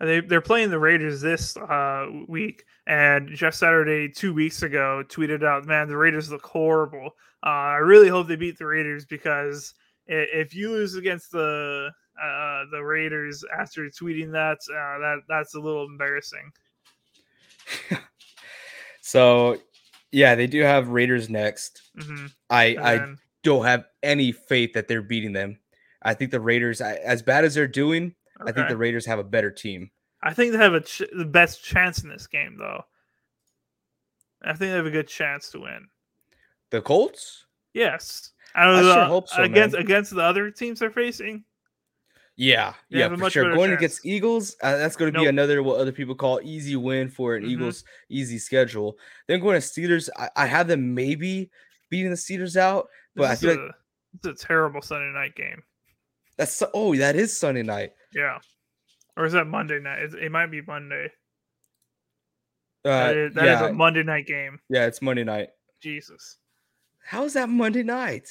They 0.00 0.20
they're 0.20 0.40
playing 0.40 0.70
the 0.70 0.78
Raiders 0.78 1.20
this 1.20 1.58
uh, 1.58 2.06
week, 2.26 2.64
and 2.86 3.28
Jeff 3.34 3.54
Saturday 3.54 4.08
two 4.08 4.32
weeks 4.32 4.62
ago 4.62 5.04
tweeted 5.08 5.44
out, 5.44 5.66
"Man, 5.66 5.88
the 5.88 5.96
Raiders 5.96 6.30
look 6.30 6.46
horrible. 6.46 7.10
Uh, 7.44 7.50
I 7.50 7.76
really 7.76 8.08
hope 8.08 8.26
they 8.26 8.36
beat 8.36 8.56
the 8.56 8.66
Raiders 8.66 9.04
because 9.04 9.74
if 10.06 10.54
you 10.54 10.70
lose 10.70 10.94
against 10.94 11.32
the 11.32 11.90
uh, 12.18 12.62
the 12.72 12.80
Raiders 12.82 13.44
after 13.54 13.82
tweeting 13.90 14.32
that, 14.32 14.56
uh, 14.70 14.98
that 15.00 15.18
that's 15.28 15.54
a 15.54 15.60
little 15.60 15.84
embarrassing." 15.84 16.50
so, 19.00 19.58
yeah, 20.12 20.34
they 20.34 20.46
do 20.46 20.60
have 20.62 20.88
Raiders 20.88 21.28
next. 21.30 21.82
Mm-hmm. 21.98 22.26
I. 22.48 22.64
I 22.76 23.14
don't 23.42 23.64
have 23.64 23.86
any 24.02 24.32
faith 24.32 24.74
that 24.74 24.86
they're 24.86 25.00
beating 25.00 25.32
them. 25.32 25.58
I 26.02 26.12
think 26.12 26.30
the 26.30 26.40
Raiders, 26.40 26.82
as 26.82 27.22
bad 27.22 27.44
as 27.44 27.54
they're 27.54 27.66
doing, 27.66 28.14
Okay. 28.40 28.50
I 28.50 28.52
think 28.54 28.68
the 28.68 28.76
Raiders 28.76 29.04
have 29.06 29.18
a 29.18 29.24
better 29.24 29.50
team. 29.50 29.90
I 30.22 30.32
think 30.32 30.52
they 30.52 30.58
have 30.58 30.74
a 30.74 30.80
ch- 30.80 31.02
the 31.12 31.24
best 31.24 31.62
chance 31.62 32.02
in 32.02 32.08
this 32.08 32.26
game, 32.26 32.56
though. 32.58 32.82
I 34.42 34.48
think 34.48 34.58
they 34.70 34.76
have 34.76 34.86
a 34.86 34.90
good 34.90 35.08
chance 35.08 35.50
to 35.50 35.60
win. 35.60 35.88
The 36.70 36.80
Colts? 36.80 37.44
Yes. 37.74 38.30
I, 38.54 38.68
I 38.70 38.80
sure 38.80 39.04
hope 39.04 39.28
so. 39.28 39.42
Against 39.42 39.74
man. 39.74 39.82
against 39.82 40.14
the 40.14 40.22
other 40.22 40.50
teams 40.50 40.80
they're 40.80 40.90
facing. 40.90 41.44
Yeah, 42.40 42.72
they 42.90 43.00
yeah, 43.00 43.14
for 43.14 43.28
sure. 43.28 43.54
Going 43.54 43.68
chance. 43.68 43.78
against 43.78 44.06
Eagles, 44.06 44.56
uh, 44.62 44.78
that's 44.78 44.96
going 44.96 45.12
to 45.12 45.14
nope. 45.14 45.24
be 45.24 45.28
another 45.28 45.62
what 45.62 45.78
other 45.78 45.92
people 45.92 46.14
call 46.14 46.40
easy 46.42 46.74
win 46.74 47.10
for 47.10 47.36
an 47.36 47.42
mm-hmm. 47.42 47.50
Eagles 47.50 47.84
easy 48.08 48.38
schedule. 48.38 48.96
Then 49.28 49.40
going 49.40 49.60
to 49.60 49.66
Steelers, 49.66 50.08
I, 50.16 50.30
I, 50.34 50.46
have 50.46 50.66
them 50.66 50.94
maybe 50.94 51.50
beating 51.90 52.08
the 52.08 52.16
Steelers 52.16 52.56
out, 52.56 52.88
but 53.14 53.28
this 53.28 53.30
I 53.30 53.34
feel 53.36 53.50
a, 53.50 53.60
like 53.60 53.74
it's 54.14 54.42
a 54.42 54.46
terrible 54.46 54.80
Sunday 54.80 55.12
night 55.12 55.34
game. 55.34 55.62
That's 56.38 56.62
oh, 56.72 56.96
that 56.96 57.14
is 57.14 57.38
Sunday 57.38 57.62
night. 57.62 57.92
Yeah. 58.14 58.38
Or 59.18 59.26
is 59.26 59.34
that 59.34 59.46
Monday 59.46 59.78
night? 59.78 59.98
It, 59.98 60.14
it 60.14 60.32
might 60.32 60.50
be 60.50 60.62
Monday. 60.62 61.12
Uh, 62.86 62.88
that, 62.88 63.16
is, 63.18 63.34
that 63.34 63.44
yeah. 63.44 63.64
is 63.64 63.70
a 63.70 63.72
Monday 63.74 64.02
night 64.02 64.26
game. 64.26 64.58
Yeah, 64.70 64.86
it's 64.86 65.02
Monday 65.02 65.24
night. 65.24 65.48
Jesus. 65.82 66.38
How 67.04 67.24
is 67.24 67.34
that 67.34 67.50
Monday 67.50 67.82
night? 67.82 68.30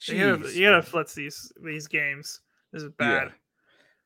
Jeez, 0.00 0.14
you 0.14 0.36
gotta, 0.38 0.54
you 0.54 0.64
gotta 0.64 0.82
flip 0.82 1.10
these 1.10 1.52
these 1.62 1.88
games. 1.88 2.40
This 2.76 2.82
is 2.82 2.92
bad. 2.98 3.28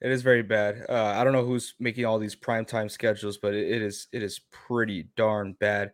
Yeah, 0.00 0.08
it 0.08 0.12
is 0.12 0.22
very 0.22 0.44
bad. 0.44 0.86
Uh, 0.88 1.14
I 1.16 1.24
don't 1.24 1.32
know 1.32 1.44
who's 1.44 1.74
making 1.80 2.04
all 2.04 2.20
these 2.20 2.36
prime 2.36 2.64
time 2.64 2.88
schedules, 2.88 3.36
but 3.36 3.52
it, 3.52 3.68
it 3.68 3.82
is 3.82 4.06
it 4.12 4.22
is 4.22 4.40
pretty 4.52 5.08
darn 5.16 5.54
bad. 5.54 5.90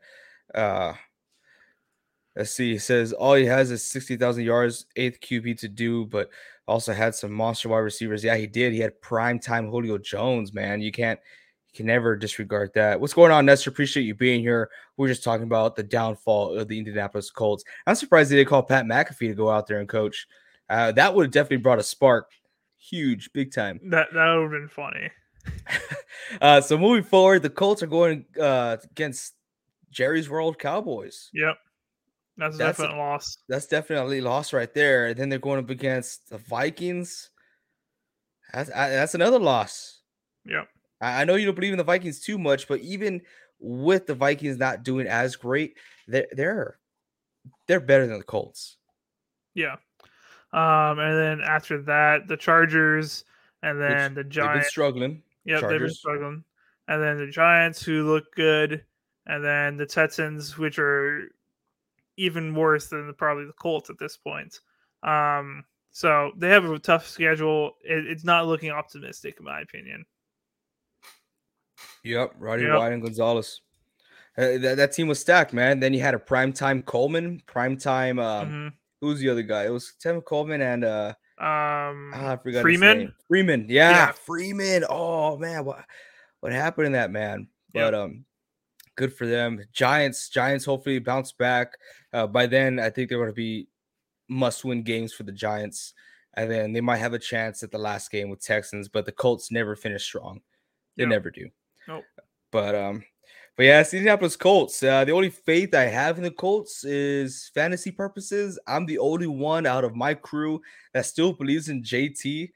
Uh, 0.55 0.93
let's 2.37 2.51
see. 2.51 2.73
He 2.73 2.79
says 2.79 3.15
all 3.15 3.33
he 3.33 3.47
has 3.47 3.71
is 3.71 3.83
sixty 3.83 4.17
thousand 4.17 4.45
yards, 4.45 4.85
eighth 4.97 5.21
QB 5.23 5.59
to 5.61 5.69
do, 5.69 6.05
but 6.05 6.29
also 6.69 6.93
had 6.93 7.15
some 7.15 7.33
monster 7.33 7.71
wide 7.71 7.79
receivers. 7.79 8.23
Yeah, 8.23 8.37
he 8.37 8.47
did. 8.47 8.75
He 8.75 8.81
had 8.81 9.01
prime 9.01 9.39
time 9.39 9.71
Julio 9.71 9.97
Jones. 9.97 10.53
Man, 10.53 10.83
you 10.83 10.93
can't 10.93 11.19
you 11.73 11.79
can 11.79 11.87
never 11.87 12.15
disregard 12.15 12.73
that. 12.75 13.01
What's 13.01 13.15
going 13.15 13.33
on, 13.33 13.47
Nestor? 13.47 13.71
Appreciate 13.71 14.03
you 14.03 14.15
being 14.15 14.43
here. 14.43 14.69
We 14.99 15.07
are 15.07 15.13
just 15.13 15.25
talking 15.25 15.45
about 15.45 15.77
the 15.77 15.83
downfall 15.83 16.59
of 16.59 16.69
the 16.69 16.77
Indianapolis 16.77 17.31
Colts. 17.31 17.65
I'm 17.87 17.95
surprised 17.95 18.31
they 18.31 18.37
didn't 18.37 18.51
call 18.51 18.65
Pat 18.65 18.85
McAfee 18.85 19.29
to 19.29 19.35
go 19.35 19.49
out 19.49 19.67
there 19.67 19.81
and 19.81 19.89
coach. 19.89 20.27
Uh, 20.69 20.93
that 20.93 21.15
would 21.15 21.27
have 21.27 21.33
definitely 21.33 21.59
brought 21.59 21.79
a 21.79 21.83
spark. 21.83 22.31
Huge, 22.89 23.33
big 23.33 23.53
time. 23.53 23.81
That 23.85 24.09
that 24.13 24.35
would 24.35 24.43
have 24.43 24.51
been 24.51 24.69
funny. 24.69 25.11
uh, 26.41 26.61
so 26.61 26.79
moving 26.79 27.05
forward, 27.05 27.43
the 27.43 27.51
Colts 27.51 27.83
are 27.83 27.89
going 27.89 28.25
uh, 28.41 28.77
against 28.85 29.35
Jerry's 29.91 30.29
World 30.29 30.59
Cowboys. 30.59 31.31
Yep. 31.35 31.57
That's, 32.37 32.59
that's 32.59 32.79
definitely 32.79 32.99
a 32.99 33.03
loss. 33.03 33.39
That's 33.49 33.67
definitely 33.67 34.19
a 34.19 34.23
loss 34.23 34.53
right 34.53 34.73
there. 34.75 35.07
And 35.07 35.19
then 35.19 35.29
they're 35.29 35.39
going 35.39 35.59
up 35.59 35.71
against 35.71 36.29
the 36.29 36.39
Vikings. 36.39 37.31
That's 38.53 38.71
that's 38.71 39.15
another 39.15 39.39
loss. 39.39 40.01
Yep. 40.45 40.69
I 41.01 41.25
know 41.25 41.35
you 41.35 41.47
don't 41.47 41.55
believe 41.55 41.73
in 41.73 41.79
the 41.79 41.85
Vikings 41.85 42.21
too 42.21 42.39
much, 42.39 42.69
but 42.69 42.81
even 42.81 43.23
with 43.59 44.07
the 44.07 44.15
Vikings 44.15 44.59
not 44.59 44.83
doing 44.83 45.07
as 45.07 45.35
great, 45.35 45.77
they're 46.07 46.27
they're, 46.33 46.79
they're 47.67 47.81
better 47.81 48.07
than 48.07 48.19
the 48.19 48.25
Colts. 48.25 48.77
Yeah. 49.55 49.77
Um, 50.57 50.99
and 50.99 51.17
then 51.19 51.41
after 51.47 51.83
that, 51.83 52.29
the 52.29 52.37
Chargers, 52.37 53.25
and 53.63 53.81
then 53.81 54.15
Which 54.15 54.25
the 54.25 54.25
Giants. 54.25 54.55
They've 54.55 54.63
been 54.63 54.71
struggling. 54.71 55.23
Yep, 55.45 55.61
Chargers. 55.61 55.71
they've 55.71 55.87
been 55.87 55.95
struggling. 55.95 56.45
And 56.89 57.03
then 57.03 57.19
the 57.19 57.31
Giants, 57.31 57.83
who 57.83 58.11
look 58.11 58.35
good, 58.35 58.83
and 59.27 59.45
then 59.45 59.77
the 59.77 59.85
Texans, 59.85 60.57
which 60.57 60.79
are 60.79 61.31
even 62.17 62.55
worse 62.55 62.89
than 62.89 63.07
the, 63.07 63.13
probably 63.13 63.45
the 63.45 63.53
Colts 63.53 63.91
at 63.91 63.99
this 63.99 64.17
point. 64.17 64.61
Um, 65.03 65.65
so 65.91 66.33
they 66.39 66.49
have 66.49 66.65
a 66.65 66.79
tough 66.79 67.07
schedule. 67.07 67.73
It, 67.85 68.07
it's 68.07 68.25
not 68.25 68.47
looking 68.47 68.71
optimistic, 68.71 69.37
in 69.39 69.45
my 69.45 69.61
opinion. 69.61 70.07
Yep, 72.03 72.35
Roddy 72.39 72.63
yep. 72.63 72.79
White 72.79 72.93
and 72.93 73.03
Gonzalez. 73.03 73.61
Uh, 74.39 74.59
that, 74.59 74.77
that 74.77 74.93
team 74.93 75.09
was 75.09 75.19
stacked, 75.21 75.53
man. 75.53 75.81
Then 75.81 75.93
you 75.93 76.01
had 76.01 76.15
a 76.15 76.19
prime 76.19 76.53
time 76.53 76.83
Coleman, 76.83 77.43
prime 77.47 77.77
time. 77.77 78.19
Um, 78.19 78.47
mm-hmm. 78.47 78.69
Who's 79.01 79.21
the 79.21 79.29
other 79.29 79.43
guy? 79.43 79.67
It 79.67 79.71
was 79.71 79.95
Tim 80.01 80.21
Coleman 80.21 80.63
and 80.63 80.85
uh, 80.85 81.15
um, 81.39 82.13
oh, 82.15 82.29
I 82.29 82.39
forgot 82.43 82.63
Freeman. 82.63 83.13
Freeman, 83.29 83.67
yeah, 83.69 83.91
yeah, 83.91 84.13
Freeman. 84.13 84.85
Oh 84.89 85.37
man, 85.37 85.67
what 85.67 85.85
what 86.41 86.53
happened 86.53 86.87
in 86.87 86.93
that 86.93 87.11
man? 87.11 87.49
But 87.75 87.95
um, 87.95 88.25
good 88.97 89.13
for 89.13 89.27
them. 89.27 89.63
Giants, 89.71 90.31
Giants, 90.31 90.65
hopefully 90.65 90.99
bounce 90.99 91.33
back. 91.33 91.75
Uh, 92.11 92.27
by 92.27 92.47
then, 92.47 92.81
I 92.81 92.89
think 92.89 93.11
they're 93.11 93.19
going 93.19 93.29
to 93.29 93.35
be 93.35 93.69
must-win 94.29 94.83
games 94.83 95.13
for 95.13 95.25
the 95.25 95.33
Giants, 95.33 95.93
and 96.35 96.51
then 96.51 96.73
they 96.73 96.81
might 96.81 96.97
have 96.97 97.13
a 97.13 97.19
chance 97.19 97.63
at 97.63 97.71
the 97.71 97.79
last 97.79 98.11
game 98.11 98.31
with 98.31 98.41
Texans. 98.41 98.89
But 98.89 99.05
the 99.05 99.13
Colts 99.13 99.53
never 99.53 99.77
finish 99.77 100.05
strong; 100.05 100.41
they 100.97 101.03
yep. 101.03 101.11
never 101.11 101.31
do. 101.31 101.51
Nope. 101.87 102.05
But 102.51 102.75
um, 102.75 103.05
but 103.57 103.65
yeah, 103.65 103.81
it's 103.81 103.95
Indianapolis 103.95 104.37
Colts. 104.37 104.83
Uh, 104.83 105.05
the 105.05 105.13
only 105.13 105.31
faith 105.31 105.75
I 105.75 105.85
have 105.85 106.19
in 106.19 106.25
the 106.25 106.31
Colts 106.31 106.85
is 106.85 107.51
fantasy 107.55 107.91
purposes. 107.91 108.59
I'm 108.67 108.85
the 108.85 108.99
only 108.99 109.27
one 109.27 109.65
out 109.65 109.85
of 109.85 109.97
my 109.97 110.13
crew 110.13 110.61
that 110.93 111.07
still 111.07 111.33
believes 111.33 111.71
in 111.71 111.83
JT. 111.83 112.51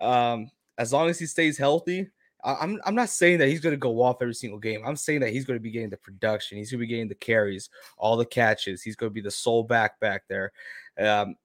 Um, 0.00 0.50
as 0.78 0.92
long 0.92 1.08
as 1.10 1.18
he 1.18 1.26
stays 1.26 1.58
healthy, 1.58 2.08
I, 2.42 2.54
I'm 2.54 2.80
I'm 2.86 2.94
not 2.94 3.10
saying 3.10 3.38
that 3.38 3.48
he's 3.48 3.60
going 3.60 3.74
to 3.74 3.78
go 3.78 4.00
off 4.00 4.22
every 4.22 4.34
single 4.34 4.58
game. 4.58 4.82
I'm 4.86 4.96
saying 4.96 5.20
that 5.20 5.30
he's 5.30 5.44
going 5.44 5.58
to 5.58 5.62
be 5.62 5.70
getting 5.70 5.90
the 5.90 5.98
production. 5.98 6.56
He's 6.56 6.70
going 6.70 6.80
to 6.80 6.86
be 6.86 6.90
getting 6.90 7.08
the 7.08 7.14
carries, 7.14 7.68
all 7.98 8.16
the 8.16 8.24
catches. 8.24 8.82
He's 8.82 8.96
going 8.96 9.10
to 9.10 9.14
be 9.14 9.20
the 9.20 9.30
sole 9.30 9.62
back 9.62 10.00
back 10.00 10.22
there. 10.26 10.52
Um, 10.98 11.36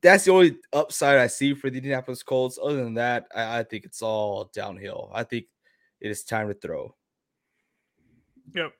that's 0.00 0.24
the 0.24 0.32
only 0.32 0.56
upside 0.72 1.18
I 1.18 1.26
see 1.26 1.54
for 1.54 1.68
the 1.68 1.78
Indianapolis 1.78 2.22
Colts. 2.22 2.58
Other 2.62 2.82
than 2.82 2.94
that, 2.94 3.26
I, 3.34 3.60
I 3.60 3.62
think 3.62 3.84
it's 3.84 4.00
all 4.00 4.50
downhill. 4.54 5.10
I 5.14 5.24
think 5.24 5.46
it 6.00 6.10
is 6.10 6.24
time 6.24 6.48
to 6.48 6.54
throw. 6.54 6.94
Yep. 8.54 8.72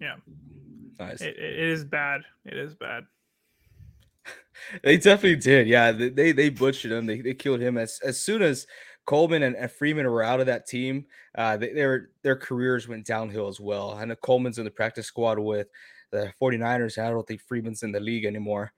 Yeah. 0.00 0.16
Nice. 0.98 1.20
it, 1.20 1.36
it 1.38 1.58
is 1.58 1.84
bad. 1.84 2.22
It 2.44 2.56
is 2.56 2.74
bad. 2.74 3.04
they 4.82 4.96
definitely 4.96 5.36
did. 5.36 5.66
Yeah, 5.66 5.92
they 5.92 6.32
they 6.32 6.50
butchered 6.50 6.92
him. 6.92 7.06
They, 7.06 7.20
they 7.20 7.34
killed 7.34 7.60
him 7.60 7.78
as 7.78 8.00
as 8.04 8.20
soon 8.20 8.42
as 8.42 8.66
Coleman 9.06 9.42
and, 9.42 9.56
and 9.56 9.70
Freeman 9.70 10.06
were 10.06 10.22
out 10.22 10.40
of 10.40 10.46
that 10.46 10.66
team. 10.66 11.06
Uh, 11.36 11.56
they, 11.56 11.72
their 11.72 12.10
their 12.22 12.36
careers 12.36 12.86
went 12.86 13.06
downhill 13.06 13.48
as 13.48 13.60
well. 13.60 13.92
I 13.92 14.04
know 14.04 14.16
Coleman's 14.16 14.58
in 14.58 14.64
the 14.64 14.70
practice 14.70 15.06
squad 15.06 15.38
with 15.38 15.68
the 16.10 16.32
49ers. 16.40 16.98
I 16.98 17.10
don't 17.10 17.26
think 17.26 17.40
Freeman's 17.40 17.82
in 17.82 17.92
the 17.92 18.00
league 18.00 18.24
anymore. 18.24 18.72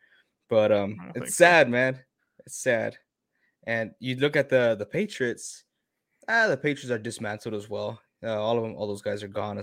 But 0.49 0.71
um, 0.71 1.13
it's 1.15 1.37
sad, 1.37 1.67
so. 1.67 1.71
man. 1.71 2.01
It's 2.47 2.59
sad. 2.59 2.97
And 3.67 3.93
you 4.01 4.17
look 4.17 4.37
at 4.37 4.49
the 4.49 4.77
the 4.79 4.87
Patriots. 4.87 5.65
Ah, 6.29 6.47
the 6.47 6.57
Patriots 6.57 6.91
are 6.91 6.99
dismantled 6.99 7.55
as 7.55 7.69
well. 7.69 8.01
Uh, 8.25 8.41
all 8.41 8.57
of 8.57 8.63
them, 8.63 8.75
all 8.77 8.87
those 8.87 9.03
guys 9.03 9.23
are 9.23 9.29
gone. 9.29 9.61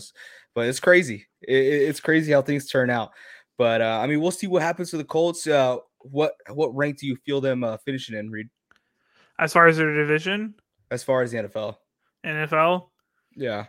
But 0.53 0.67
it's 0.67 0.79
crazy. 0.79 1.27
It, 1.41 1.53
it's 1.53 1.99
crazy 1.99 2.31
how 2.31 2.41
things 2.41 2.67
turn 2.67 2.89
out. 2.89 3.11
But 3.57 3.81
uh, 3.81 3.99
I 4.01 4.07
mean, 4.07 4.21
we'll 4.21 4.31
see 4.31 4.47
what 4.47 4.61
happens 4.61 4.91
to 4.91 4.97
the 4.97 5.03
Colts. 5.03 5.45
Uh, 5.45 5.77
what 5.99 6.33
what 6.49 6.75
rank 6.75 6.97
do 6.97 7.07
you 7.07 7.17
feel 7.25 7.41
them 7.41 7.63
uh, 7.63 7.77
finishing 7.85 8.17
in, 8.17 8.29
Reed? 8.29 8.49
As 9.37 9.53
far 9.53 9.67
as 9.67 9.77
their 9.77 9.93
division, 9.93 10.55
as 10.91 11.03
far 11.03 11.21
as 11.21 11.31
the 11.31 11.37
NFL, 11.37 11.75
NFL, 12.25 12.87
yeah. 13.35 13.65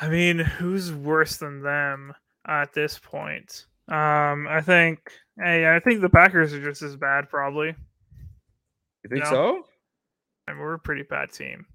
I 0.00 0.08
mean, 0.08 0.38
who's 0.38 0.92
worse 0.92 1.36
than 1.36 1.62
them 1.62 2.14
at 2.46 2.72
this 2.72 2.98
point? 2.98 3.66
Um, 3.88 4.46
I 4.48 4.62
think, 4.64 5.00
hey, 5.38 5.74
I 5.74 5.80
think 5.80 6.00
the 6.00 6.08
Packers 6.08 6.54
are 6.54 6.62
just 6.62 6.80
as 6.80 6.96
bad, 6.96 7.28
probably. 7.28 7.68
You 7.68 9.10
think 9.10 9.24
you 9.24 9.30
know? 9.30 9.30
so? 9.30 9.64
I 10.48 10.52
mean, 10.52 10.60
we're 10.60 10.74
a 10.74 10.78
pretty 10.78 11.02
bad 11.02 11.32
team 11.32 11.66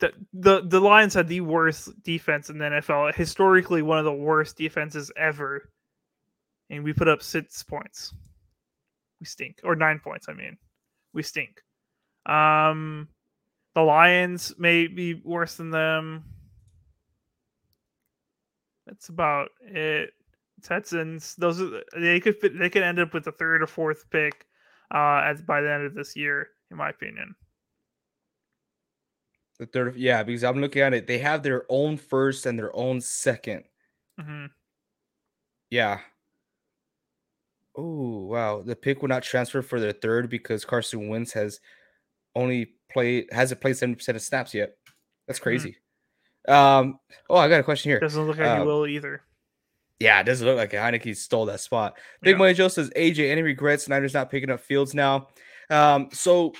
the, 0.00 0.12
the 0.32 0.60
the 0.62 0.80
Lions 0.80 1.14
had 1.14 1.28
the 1.28 1.40
worst 1.40 2.02
defense 2.02 2.50
in 2.50 2.58
the 2.58 2.64
NFL, 2.66 3.14
historically 3.14 3.82
one 3.82 3.98
of 3.98 4.04
the 4.04 4.12
worst 4.12 4.56
defenses 4.56 5.10
ever, 5.16 5.70
and 6.70 6.84
we 6.84 6.92
put 6.92 7.08
up 7.08 7.22
six 7.22 7.62
points. 7.62 8.14
We 9.20 9.26
stink, 9.26 9.60
or 9.64 9.74
nine 9.74 9.98
points. 9.98 10.28
I 10.28 10.34
mean, 10.34 10.56
we 11.12 11.22
stink. 11.22 11.62
Um, 12.26 13.08
the 13.74 13.82
Lions 13.82 14.54
may 14.58 14.86
be 14.86 15.14
worse 15.14 15.56
than 15.56 15.70
them. 15.70 16.24
That's 18.86 19.08
about 19.08 19.50
it. 19.60 20.10
Texans, 20.62 21.34
those 21.36 21.60
are 21.60 21.82
they 21.96 22.20
could 22.20 22.36
they 22.54 22.70
could 22.70 22.82
end 22.82 22.98
up 22.98 23.14
with 23.14 23.24
the 23.24 23.32
third 23.32 23.62
or 23.62 23.66
fourth 23.66 24.08
pick, 24.10 24.46
uh, 24.94 25.22
as 25.24 25.42
by 25.42 25.60
the 25.60 25.72
end 25.72 25.84
of 25.84 25.94
this 25.94 26.16
year, 26.16 26.48
in 26.70 26.76
my 26.76 26.90
opinion. 26.90 27.34
The 29.58 29.66
third, 29.66 29.96
yeah, 29.96 30.22
because 30.22 30.44
I'm 30.44 30.60
looking 30.60 30.82
at 30.82 30.94
it. 30.94 31.06
They 31.06 31.18
have 31.18 31.42
their 31.42 31.64
own 31.68 31.96
first 31.96 32.46
and 32.46 32.58
their 32.58 32.74
own 32.76 32.98
2nd 32.98 33.64
mm-hmm. 34.20 34.46
Yeah. 35.70 35.98
Oh 37.76 38.26
wow, 38.26 38.62
the 38.62 38.74
pick 38.74 39.02
will 39.02 39.08
not 39.08 39.22
transfer 39.22 39.62
for 39.62 39.78
their 39.78 39.92
third 39.92 40.28
because 40.28 40.64
Carson 40.64 41.08
Wentz 41.08 41.32
has 41.32 41.60
only 42.34 42.74
played 42.90 43.26
hasn't 43.30 43.60
played 43.60 43.76
seventy 43.76 43.94
percent 43.94 44.16
of 44.16 44.22
snaps 44.22 44.52
yet. 44.52 44.76
That's 45.26 45.38
mm-hmm. 45.38 45.44
crazy. 45.44 45.76
Mm-hmm. 46.48 46.52
Um. 46.52 46.98
Oh, 47.30 47.36
I 47.36 47.48
got 47.48 47.60
a 47.60 47.64
question 47.64 47.90
here. 47.90 48.00
Doesn't 48.00 48.26
look 48.26 48.38
like 48.38 48.46
uh, 48.46 48.60
he 48.60 48.66
will 48.66 48.86
either. 48.86 49.22
Yeah, 50.00 50.20
it 50.20 50.24
doesn't 50.24 50.46
look 50.46 50.56
like 50.56 50.72
Heinicke 50.72 51.16
stole 51.16 51.46
that 51.46 51.60
spot. 51.60 51.98
Big 52.20 52.32
yeah. 52.32 52.38
Money 52.38 52.54
Joe 52.54 52.68
says 52.68 52.90
AJ, 52.96 53.30
any 53.30 53.42
regrets? 53.42 53.88
Niners 53.88 54.14
not 54.14 54.30
picking 54.30 54.50
up 54.50 54.60
Fields 54.60 54.92
now. 54.92 55.28
Um. 55.70 56.08
So 56.12 56.54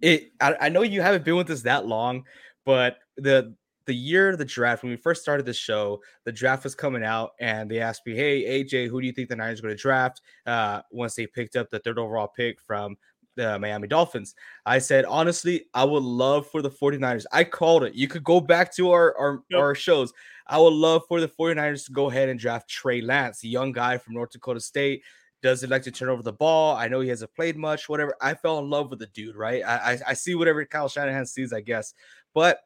it 0.00 0.32
I, 0.40 0.56
I 0.62 0.68
know 0.68 0.82
you 0.82 1.00
haven't 1.00 1.24
been 1.24 1.36
with 1.36 1.50
us 1.50 1.62
that 1.62 1.86
long, 1.86 2.24
but 2.64 2.98
the 3.16 3.54
the 3.86 3.94
year 3.94 4.30
of 4.30 4.38
the 4.38 4.44
draft, 4.44 4.82
when 4.82 4.90
we 4.90 4.96
first 4.96 5.22
started 5.22 5.46
the 5.46 5.52
show, 5.52 6.02
the 6.24 6.32
draft 6.32 6.64
was 6.64 6.74
coming 6.74 7.04
out, 7.04 7.32
and 7.40 7.70
they 7.70 7.80
asked 7.80 8.04
me, 8.04 8.14
"Hey, 8.14 8.42
AJ, 8.64 8.88
who 8.88 9.00
do 9.00 9.06
you 9.06 9.12
think 9.12 9.28
the 9.28 9.36
Niners 9.36 9.60
are 9.60 9.62
going 9.62 9.76
to 9.76 9.80
draft?" 9.80 10.20
Uh, 10.44 10.82
once 10.90 11.14
they 11.14 11.26
picked 11.26 11.56
up 11.56 11.70
the 11.70 11.78
third 11.78 11.98
overall 11.98 12.28
pick 12.28 12.60
from 12.60 12.96
the 13.36 13.58
Miami 13.58 13.86
Dolphins, 13.86 14.34
I 14.64 14.78
said, 14.78 15.04
honestly, 15.04 15.66
I 15.74 15.84
would 15.84 16.02
love 16.02 16.48
for 16.48 16.62
the 16.62 16.70
49ers. 16.70 17.26
I 17.32 17.44
called 17.44 17.84
it. 17.84 17.94
You 17.94 18.08
could 18.08 18.24
go 18.24 18.40
back 18.40 18.74
to 18.76 18.90
our 18.90 19.16
our, 19.16 19.42
yep. 19.50 19.60
our 19.60 19.74
shows. 19.74 20.12
I 20.48 20.58
would 20.58 20.74
love 20.74 21.02
for 21.08 21.20
the 21.20 21.28
49ers 21.28 21.86
to 21.86 21.92
go 21.92 22.10
ahead 22.10 22.28
and 22.28 22.40
draft 22.40 22.68
Trey 22.68 23.00
Lance, 23.00 23.44
young 23.44 23.72
guy 23.72 23.98
from 23.98 24.14
North 24.14 24.30
Dakota 24.30 24.60
State 24.60 25.02
does 25.42 25.60
he 25.60 25.66
like 25.66 25.82
to 25.82 25.90
turn 25.90 26.08
over 26.08 26.22
the 26.22 26.32
ball? 26.32 26.76
I 26.76 26.88
know 26.88 27.00
he 27.00 27.08
hasn't 27.08 27.34
played 27.34 27.56
much, 27.56 27.88
whatever. 27.88 28.16
I 28.20 28.34
fell 28.34 28.58
in 28.58 28.70
love 28.70 28.90
with 28.90 28.98
the 28.98 29.06
dude, 29.06 29.36
right? 29.36 29.62
I, 29.64 29.92
I, 29.92 29.98
I 30.08 30.12
see 30.14 30.34
whatever 30.34 30.64
Kyle 30.64 30.88
Shanahan 30.88 31.26
sees, 31.26 31.52
I 31.52 31.60
guess. 31.60 31.94
But 32.34 32.60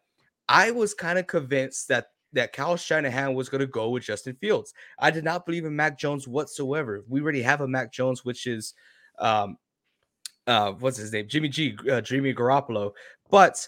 I 0.49 0.71
was 0.71 0.95
kind 0.95 1.19
of 1.19 1.27
convinced 1.27 1.89
that 1.89 2.09
that 2.33 2.53
Kyle 2.53 2.77
Shanahan 2.77 3.35
was 3.35 3.49
going 3.49 3.61
to 3.61 3.67
go 3.67 3.91
with 3.91 4.05
Justin 4.05 4.37
Fields. 4.37 4.73
I 4.99 5.11
did 5.11 5.25
not 5.25 5.47
believe 5.47 5.65
in 5.65 5.75
Mac 5.75 5.99
Jones 5.99 6.29
whatsoever. 6.29 7.05
We 7.09 7.21
already 7.21 7.43
have 7.43 7.61
a 7.61 7.67
Mac 7.67 7.93
Jones, 7.93 8.25
which 8.25 8.47
is 8.47 8.75
um, 9.19 9.57
uh, 10.47 10.73
what's 10.73 10.97
his 10.97 11.13
name, 11.13 11.27
Jimmy 11.29 11.49
G, 11.49 11.77
uh, 11.91 12.01
Jimmy 12.01 12.33
Garoppolo. 12.33 12.93
But 13.31 13.67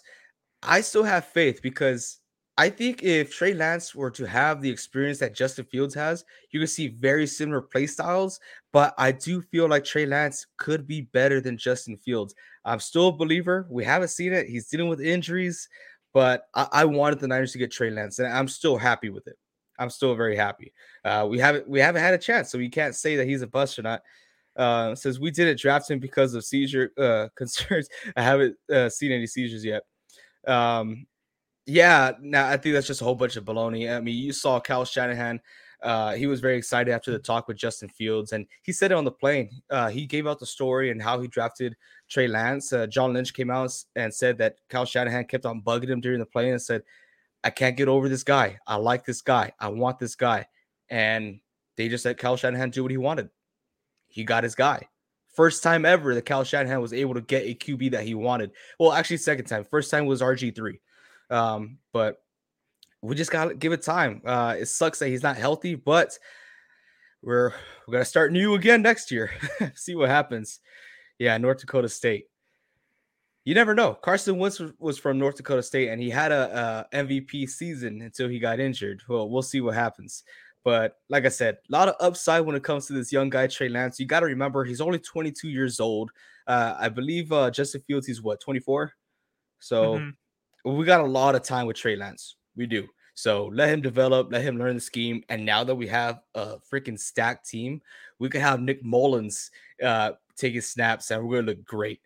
I 0.62 0.80
still 0.80 1.02
have 1.02 1.26
faith 1.26 1.60
because 1.60 2.18
I 2.58 2.68
think 2.68 3.02
if 3.02 3.34
Trey 3.34 3.54
Lance 3.54 3.94
were 3.94 4.10
to 4.10 4.24
have 4.26 4.60
the 4.60 4.70
experience 4.70 5.18
that 5.18 5.34
Justin 5.34 5.64
Fields 5.64 5.94
has, 5.94 6.24
you 6.50 6.60
can 6.60 6.66
see 6.66 6.88
very 6.88 7.26
similar 7.26 7.62
play 7.62 7.86
styles. 7.86 8.38
But 8.72 8.94
I 8.96 9.12
do 9.12 9.42
feel 9.42 9.68
like 9.68 9.84
Trey 9.84 10.06
Lance 10.06 10.46
could 10.56 10.86
be 10.86 11.02
better 11.02 11.40
than 11.40 11.58
Justin 11.58 11.96
Fields. 11.96 12.34
I'm 12.64 12.80
still 12.80 13.08
a 13.08 13.12
believer. 13.12 13.66
We 13.70 13.84
haven't 13.84 14.08
seen 14.08 14.32
it. 14.32 14.48
He's 14.48 14.68
dealing 14.68 14.88
with 14.88 15.00
injuries, 15.00 15.68
but 16.14 16.44
I, 16.54 16.68
I 16.72 16.84
wanted 16.86 17.20
the 17.20 17.28
Niners 17.28 17.52
to 17.52 17.58
get 17.58 17.70
Trey 17.70 17.90
Lance, 17.90 18.18
and 18.18 18.32
I'm 18.32 18.48
still 18.48 18.78
happy 18.78 19.10
with 19.10 19.26
it. 19.26 19.36
I'm 19.78 19.90
still 19.90 20.14
very 20.14 20.36
happy. 20.36 20.72
Uh, 21.04 21.26
we 21.28 21.38
haven't 21.38 21.68
we 21.68 21.80
haven't 21.80 22.02
had 22.02 22.14
a 22.14 22.18
chance, 22.18 22.50
so 22.50 22.58
we 22.58 22.68
can't 22.68 22.94
say 22.94 23.16
that 23.16 23.26
he's 23.26 23.42
a 23.42 23.46
bust 23.46 23.78
or 23.78 23.82
not. 23.82 24.02
Uh, 24.54 24.94
says 24.94 25.18
we 25.18 25.30
didn't 25.30 25.58
draft 25.58 25.90
him 25.90 25.98
because 25.98 26.34
of 26.34 26.44
seizure 26.44 26.92
uh, 26.98 27.28
concerns. 27.36 27.88
I 28.16 28.22
haven't 28.22 28.56
uh, 28.72 28.88
seen 28.88 29.12
any 29.12 29.26
seizures 29.26 29.64
yet. 29.64 29.82
Um, 30.46 31.06
yeah, 31.66 32.12
now 32.20 32.48
I 32.48 32.56
think 32.56 32.74
that's 32.74 32.86
just 32.86 33.00
a 33.00 33.04
whole 33.04 33.14
bunch 33.14 33.36
of 33.36 33.44
baloney. 33.44 33.94
I 33.94 34.00
mean, 34.00 34.16
you 34.16 34.32
saw 34.32 34.60
Kyle 34.60 34.84
Shanahan. 34.84 35.40
Uh, 35.82 36.14
he 36.14 36.26
was 36.26 36.40
very 36.40 36.56
excited 36.56 36.92
after 36.92 37.10
the 37.10 37.18
talk 37.18 37.48
with 37.48 37.56
Justin 37.56 37.88
Fields, 37.88 38.32
and 38.32 38.46
he 38.62 38.72
said 38.72 38.92
it 38.92 38.94
on 38.94 39.04
the 39.04 39.10
plane. 39.10 39.50
Uh, 39.70 39.88
he 39.88 40.06
gave 40.06 40.26
out 40.26 40.38
the 40.38 40.46
story 40.46 40.90
and 40.90 41.02
how 41.02 41.20
he 41.20 41.26
drafted 41.28 41.76
Trey 42.08 42.28
Lance. 42.28 42.72
Uh, 42.72 42.86
John 42.86 43.12
Lynch 43.12 43.34
came 43.34 43.50
out 43.50 43.72
and 43.96 44.14
said 44.14 44.38
that 44.38 44.56
Kyle 44.68 44.84
Shanahan 44.84 45.24
kept 45.24 45.44
on 45.44 45.60
bugging 45.60 45.88
him 45.88 46.00
during 46.00 46.20
the 46.20 46.26
plane 46.26 46.52
and 46.52 46.62
said, 46.62 46.82
"I 47.42 47.50
can't 47.50 47.76
get 47.76 47.88
over 47.88 48.08
this 48.08 48.22
guy. 48.22 48.58
I 48.66 48.76
like 48.76 49.04
this 49.04 49.22
guy. 49.22 49.52
I 49.58 49.68
want 49.68 49.98
this 49.98 50.14
guy." 50.14 50.46
And 50.88 51.40
they 51.76 51.88
just 51.88 52.04
let 52.04 52.18
Kyle 52.18 52.36
Shanahan 52.36 52.70
do 52.70 52.82
what 52.82 52.90
he 52.90 52.98
wanted. 52.98 53.30
He 54.08 54.24
got 54.24 54.44
his 54.44 54.54
guy. 54.54 54.88
First 55.34 55.62
time 55.62 55.84
ever 55.84 56.14
that 56.14 56.26
Kyle 56.26 56.44
Shanahan 56.44 56.80
was 56.80 56.92
able 56.92 57.14
to 57.14 57.22
get 57.22 57.44
a 57.44 57.54
QB 57.54 57.92
that 57.92 58.04
he 58.04 58.14
wanted. 58.14 58.52
Well, 58.78 58.92
actually, 58.92 59.16
second 59.16 59.46
time. 59.46 59.64
First 59.64 59.90
time 59.90 60.06
was 60.06 60.20
RG 60.20 60.54
three. 60.54 60.80
Um, 61.30 61.78
but 61.92 62.21
we 63.02 63.14
just 63.14 63.30
gotta 63.30 63.54
give 63.54 63.72
it 63.72 63.82
time. 63.82 64.22
Uh, 64.24 64.56
it 64.58 64.66
sucks 64.66 64.98
that 65.00 65.08
he's 65.08 65.22
not 65.22 65.36
healthy, 65.36 65.74
but 65.74 66.18
we're 67.22 67.52
we're 67.86 67.92
gonna 67.92 68.04
start 68.04 68.32
new 68.32 68.54
again 68.54 68.82
next 68.82 69.10
year. 69.10 69.30
See 69.74 69.94
what 69.94 70.08
happens. 70.08 70.60
Yeah, 71.18 71.36
North 71.38 71.60
Dakota 71.60 71.88
State. 71.88 72.26
You 73.44 73.54
never 73.54 73.74
know. 73.74 73.94
Carson 73.94 74.38
Wentz 74.38 74.60
was 74.78 74.98
from 74.98 75.18
North 75.18 75.36
Dakota 75.36 75.62
State, 75.62 75.88
and 75.88 76.00
he 76.00 76.08
had 76.08 76.30
a, 76.30 76.86
a 76.92 76.96
MVP 76.96 77.48
season 77.48 78.00
until 78.02 78.28
he 78.28 78.38
got 78.38 78.60
injured. 78.60 79.02
Well, 79.08 79.28
we'll 79.28 79.42
see 79.42 79.60
what 79.60 79.74
happens. 79.74 80.22
But 80.64 80.98
like 81.08 81.26
I 81.26 81.28
said, 81.28 81.56
a 81.68 81.72
lot 81.72 81.88
of 81.88 81.96
upside 81.98 82.46
when 82.46 82.54
it 82.54 82.62
comes 82.62 82.86
to 82.86 82.92
this 82.92 83.12
young 83.12 83.30
guy, 83.30 83.48
Trey 83.48 83.68
Lance. 83.68 83.98
You 83.98 84.06
got 84.06 84.20
to 84.20 84.26
remember 84.26 84.64
he's 84.64 84.80
only 84.80 85.00
22 85.00 85.48
years 85.48 85.80
old. 85.80 86.12
Uh, 86.46 86.76
I 86.78 86.88
believe 86.88 87.32
uh, 87.32 87.50
Justin 87.50 87.82
Fields, 87.88 88.06
he's 88.06 88.22
what 88.22 88.40
24. 88.40 88.92
So 89.58 89.94
mm-hmm 89.94 90.10
we 90.64 90.84
got 90.84 91.00
a 91.00 91.06
lot 91.06 91.34
of 91.34 91.42
time 91.42 91.66
with 91.66 91.76
Trey 91.76 91.96
Lance. 91.96 92.36
We 92.56 92.66
do. 92.66 92.88
So 93.14 93.46
let 93.52 93.68
him 93.68 93.82
develop, 93.82 94.32
let 94.32 94.42
him 94.42 94.58
learn 94.58 94.74
the 94.74 94.80
scheme. 94.80 95.22
And 95.28 95.44
now 95.44 95.64
that 95.64 95.74
we 95.74 95.86
have 95.88 96.20
a 96.34 96.56
freaking 96.72 96.98
stacked 96.98 97.48
team, 97.48 97.82
we 98.18 98.28
could 98.28 98.40
have 98.40 98.60
Nick 98.60 98.82
Mullens 98.82 99.50
uh, 99.82 100.12
taking 100.36 100.60
snaps 100.60 101.10
and 101.10 101.22
we're 101.22 101.34
going 101.34 101.46
to 101.46 101.52
look 101.52 101.64
great. 101.64 102.00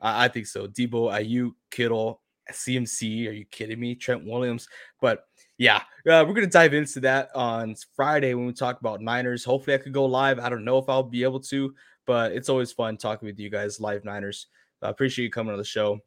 I, 0.00 0.26
I 0.26 0.28
think 0.28 0.46
so. 0.46 0.66
Deebo, 0.66 1.12
Aiyuk, 1.12 1.52
Kittle, 1.70 2.20
CMC. 2.52 3.28
Are 3.28 3.32
you 3.32 3.44
kidding 3.46 3.80
me? 3.80 3.94
Trent 3.94 4.24
Williams. 4.24 4.68
But 5.00 5.24
yeah, 5.56 5.78
uh, 5.78 6.24
we're 6.26 6.34
going 6.34 6.40
to 6.40 6.46
dive 6.46 6.74
into 6.74 7.00
that 7.00 7.30
on 7.34 7.74
Friday 7.96 8.34
when 8.34 8.46
we 8.46 8.52
talk 8.52 8.80
about 8.80 9.00
Niners. 9.00 9.44
Hopefully, 9.44 9.74
I 9.74 9.78
could 9.78 9.92
go 9.92 10.04
live. 10.04 10.38
I 10.38 10.48
don't 10.48 10.64
know 10.64 10.78
if 10.78 10.88
I'll 10.88 11.02
be 11.02 11.22
able 11.22 11.40
to, 11.40 11.74
but 12.06 12.32
it's 12.32 12.48
always 12.48 12.72
fun 12.72 12.96
talking 12.96 13.26
with 13.26 13.38
you 13.38 13.50
guys, 13.50 13.80
live 13.80 14.04
Niners. 14.04 14.48
I 14.82 14.90
appreciate 14.90 15.24
you 15.24 15.30
coming 15.30 15.52
on 15.52 15.58
the 15.58 15.64
show. 15.64 16.00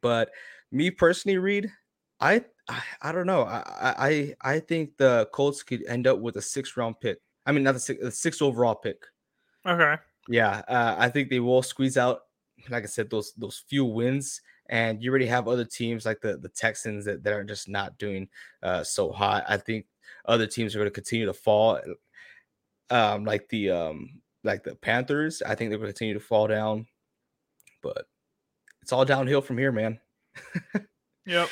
But 0.00 0.30
me 0.70 0.90
personally, 0.90 1.38
Reed, 1.38 1.72
I, 2.20 2.44
I 2.68 2.82
I, 3.02 3.12
don't 3.12 3.26
know. 3.26 3.42
I, 3.42 3.62
I 3.98 4.34
I 4.42 4.60
think 4.60 4.96
the 4.96 5.28
Colts 5.32 5.62
could 5.62 5.84
end 5.86 6.06
up 6.06 6.18
with 6.18 6.36
a 6.36 6.42
six 6.42 6.76
round 6.76 7.00
pick. 7.00 7.18
I 7.46 7.52
mean, 7.52 7.64
not 7.64 7.72
the 7.72 7.80
six, 7.80 8.02
the 8.02 8.10
six 8.10 8.42
overall 8.42 8.74
pick. 8.74 9.02
Okay. 9.66 9.96
Yeah, 10.28 10.62
uh, 10.68 10.96
I 10.98 11.08
think 11.08 11.30
they 11.30 11.40
will 11.40 11.62
squeeze 11.62 11.96
out, 11.96 12.20
like 12.68 12.82
I 12.82 12.86
said, 12.86 13.10
those 13.10 13.32
those 13.34 13.64
few 13.68 13.84
wins. 13.84 14.40
And 14.70 15.02
you 15.02 15.08
already 15.08 15.26
have 15.26 15.48
other 15.48 15.64
teams 15.64 16.04
like 16.04 16.20
the 16.20 16.36
the 16.36 16.50
Texans 16.50 17.06
that, 17.06 17.24
that 17.24 17.32
are 17.32 17.44
just 17.44 17.68
not 17.68 17.96
doing 17.98 18.28
uh, 18.62 18.84
so 18.84 19.10
hot. 19.10 19.44
I 19.48 19.56
think 19.56 19.86
other 20.26 20.46
teams 20.46 20.74
are 20.74 20.78
going 20.78 20.90
to 20.90 20.94
continue 20.94 21.24
to 21.24 21.32
fall, 21.32 21.80
um, 22.90 23.24
like 23.24 23.48
the 23.48 23.70
um, 23.70 24.20
like 24.44 24.64
the 24.64 24.74
Panthers. 24.74 25.40
I 25.40 25.54
think 25.54 25.70
they're 25.70 25.78
going 25.78 25.88
to 25.88 25.94
continue 25.94 26.14
to 26.14 26.20
fall 26.20 26.46
down, 26.48 26.86
but 27.82 28.06
it's 28.82 28.92
all 28.92 29.06
downhill 29.06 29.40
from 29.40 29.56
here, 29.56 29.72
man 29.72 29.98
yep. 31.26 31.48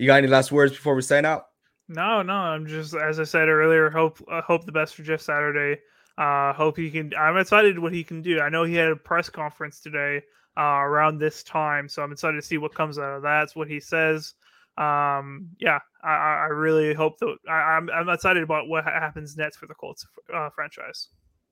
You 0.00 0.06
got 0.06 0.16
any 0.16 0.28
last 0.28 0.50
words 0.50 0.72
before 0.72 0.94
we 0.94 1.02
sign 1.02 1.26
out? 1.26 1.48
No, 1.86 2.22
no. 2.22 2.32
I'm 2.32 2.66
just 2.66 2.94
as 2.94 3.20
I 3.20 3.24
said 3.24 3.48
earlier. 3.48 3.90
Hope 3.90 4.18
uh, 4.32 4.40
hope 4.40 4.64
the 4.64 4.72
best 4.72 4.94
for 4.94 5.02
Jeff 5.02 5.20
Saturday. 5.20 5.78
Uh, 6.16 6.54
hope 6.54 6.78
he 6.78 6.90
can. 6.90 7.12
I'm 7.18 7.36
excited 7.36 7.78
what 7.78 7.92
he 7.92 8.02
can 8.02 8.22
do. 8.22 8.40
I 8.40 8.48
know 8.48 8.64
he 8.64 8.74
had 8.74 8.88
a 8.88 8.96
press 8.96 9.28
conference 9.28 9.78
today 9.78 10.22
uh, 10.56 10.62
around 10.62 11.18
this 11.18 11.42
time, 11.42 11.86
so 11.86 12.02
I'm 12.02 12.12
excited 12.12 12.40
to 12.40 12.46
see 12.46 12.56
what 12.56 12.74
comes 12.74 12.98
out 12.98 13.16
of 13.16 13.22
that. 13.24 13.40
That's 13.40 13.54
what 13.54 13.68
he 13.68 13.78
says. 13.78 14.32
Um, 14.78 15.50
yeah, 15.58 15.80
I, 16.02 16.14
I 16.14 16.46
really 16.46 16.94
hope 16.94 17.18
that 17.18 17.36
I, 17.46 17.76
am 17.76 17.90
I'm, 17.90 18.08
I'm 18.08 18.14
excited 18.14 18.42
about 18.42 18.68
what 18.68 18.84
happens 18.84 19.36
next 19.36 19.58
for 19.58 19.66
the 19.66 19.74
Colts 19.74 20.06
uh, 20.32 20.48
franchise 20.48 21.08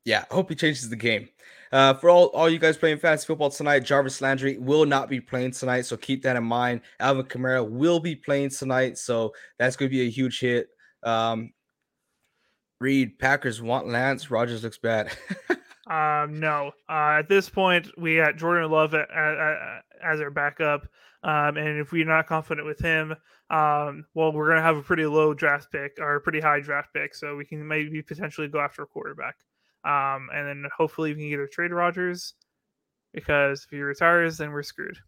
yeah, 0.09 0.25
hope 0.31 0.49
he 0.49 0.57
changes 0.57 0.88
the 0.88 0.97
game. 0.97 1.29
Uh, 1.71 1.92
for 1.92 2.09
all, 2.09 2.29
all 2.29 2.49
you 2.49 2.59
guys 2.59 2.79
playing 2.79 2.97
fantasy 2.97 3.27
football 3.27 3.51
tonight, 3.51 3.81
Jarvis 3.81 4.23
Landry 4.23 4.57
will 4.57 4.87
not 4.87 5.11
be 5.11 5.21
playing 5.21 5.51
tonight, 5.51 5.83
so 5.83 5.99
keep 5.99 6.23
that 6.23 6.35
in 6.35 6.44
mind. 6.44 6.81
Alvin 6.99 7.27
Kamara 7.27 7.68
will 7.68 8.01
be 8.01 8.16
playing 8.16 8.49
tonight, 8.49 8.97
so 8.97 9.35
that's 9.59 9.77
going 9.77 9.90
to 9.90 9.94
be 9.94 10.07
a 10.07 10.11
huge 10.11 10.40
hit. 10.40 10.68
Um, 11.03 11.53
Reed, 12.81 13.18
Packers 13.18 13.61
want 13.61 13.87
Lance. 13.87 14.31
Rodgers 14.31 14.64
looks 14.64 14.79
bad. 14.79 15.11
um, 15.90 16.40
no. 16.40 16.73
Uh, 16.88 17.18
at 17.18 17.29
this 17.29 17.51
point, 17.51 17.87
we 17.99 18.16
got 18.16 18.37
Jordan 18.37 18.71
Love 18.71 18.94
at, 18.94 19.11
at, 19.11 19.35
at, 19.38 19.83
as 20.03 20.23
our 20.23 20.31
backup. 20.31 20.88
Um, 21.23 21.59
and 21.59 21.79
if 21.79 21.92
we're 21.92 22.07
not 22.07 22.27
confident 22.27 22.66
with 22.66 22.79
him, 22.79 23.12
um, 23.51 24.07
well, 24.14 24.33
we're 24.33 24.47
going 24.47 24.57
to 24.57 24.62
have 24.62 24.79
a 24.79 24.83
pretty 24.83 25.05
low 25.05 25.35
draft 25.35 25.71
pick 25.71 25.99
or 25.99 26.14
a 26.14 26.21
pretty 26.23 26.40
high 26.40 26.61
draft 26.61 26.94
pick, 26.94 27.14
so 27.14 27.37
we 27.37 27.44
can 27.44 27.66
maybe 27.68 28.01
potentially 28.01 28.49
go 28.49 28.61
after 28.61 28.83
a 28.83 28.87
quarterback. 28.87 29.37
Um, 29.85 30.29
and 30.35 30.47
then 30.47 30.64
hopefully 30.77 31.11
we 31.14 31.21
can 31.21 31.33
either 31.33 31.47
trade 31.47 31.73
Rodgers 31.73 32.35
because 33.12 33.64
if 33.64 33.71
he 33.71 33.81
retires, 33.81 34.38
then 34.38 34.51
we're 34.51 34.62
screwed. 34.62 34.99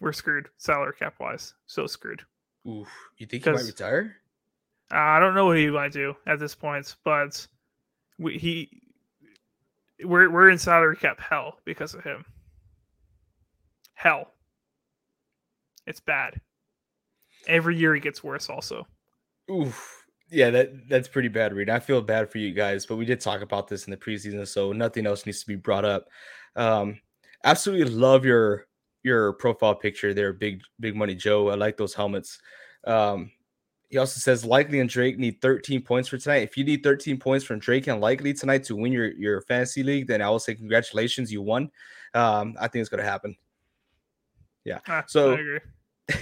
We're 0.00 0.12
screwed 0.12 0.48
salary 0.56 0.94
cap 0.98 1.14
wise. 1.20 1.54
So 1.66 1.86
screwed. 1.86 2.22
Oof. 2.68 2.88
You 3.18 3.26
think 3.26 3.44
he 3.44 3.50
might 3.50 3.64
retire? 3.64 4.16
Uh, 4.92 4.96
I 4.96 5.20
don't 5.20 5.34
know 5.34 5.46
what 5.46 5.58
he 5.58 5.70
might 5.70 5.92
do 5.92 6.14
at 6.26 6.38
this 6.38 6.54
point, 6.54 6.96
but 7.04 7.46
we, 8.18 8.38
he 8.38 8.82
we're 10.04 10.30
we're 10.30 10.50
in 10.50 10.58
salary 10.58 10.96
cap 10.96 11.20
hell 11.20 11.58
because 11.64 11.94
of 11.94 12.02
him. 12.02 12.24
Hell. 13.94 14.32
It's 15.86 16.00
bad. 16.00 16.40
Every 17.46 17.76
year 17.76 17.94
he 17.94 18.00
gets 18.00 18.24
worse 18.24 18.48
also. 18.48 18.86
Oof 19.50 20.03
yeah, 20.30 20.50
that 20.50 20.88
that's 20.88 21.08
pretty 21.08 21.28
bad, 21.28 21.52
Reed. 21.52 21.70
I 21.70 21.78
feel 21.78 22.00
bad 22.00 22.30
for 22.30 22.38
you 22.38 22.52
guys, 22.52 22.86
but 22.86 22.96
we 22.96 23.04
did 23.04 23.20
talk 23.20 23.40
about 23.40 23.68
this 23.68 23.86
in 23.86 23.90
the 23.90 23.96
preseason, 23.96 24.46
so 24.46 24.72
nothing 24.72 25.06
else 25.06 25.26
needs 25.26 25.40
to 25.40 25.46
be 25.46 25.56
brought 25.56 25.84
up. 25.84 26.08
Um, 26.56 27.00
absolutely 27.44 27.92
love 27.92 28.24
your 28.24 28.66
your 29.02 29.34
profile 29.34 29.74
picture 29.74 30.14
there, 30.14 30.32
big 30.32 30.60
big 30.80 30.96
money 30.96 31.14
Joe. 31.14 31.50
I 31.50 31.54
like 31.54 31.76
those 31.76 31.94
helmets. 31.94 32.38
Um, 32.86 33.30
he 33.90 33.98
also 33.98 34.18
says 34.18 34.44
likely 34.44 34.80
and 34.80 34.90
Drake 34.90 35.18
need 35.18 35.40
13 35.40 35.82
points 35.82 36.08
for 36.08 36.18
tonight. 36.18 36.42
If 36.42 36.56
you 36.56 36.64
need 36.64 36.82
13 36.82 37.18
points 37.18 37.44
from 37.44 37.60
Drake 37.60 37.86
and 37.86 38.00
likely 38.00 38.34
tonight 38.34 38.64
to 38.64 38.76
win 38.76 38.92
your 38.92 39.12
your 39.12 39.42
fantasy 39.42 39.82
league, 39.82 40.08
then 40.08 40.22
I 40.22 40.30
will 40.30 40.40
say 40.40 40.54
congratulations, 40.54 41.30
you 41.30 41.42
won. 41.42 41.70
Um, 42.14 42.56
I 42.58 42.66
think 42.66 42.80
it's 42.80 42.88
gonna 42.88 43.04
happen. 43.04 43.36
Yeah. 44.64 44.78
Ah, 44.88 45.04
so 45.06 45.36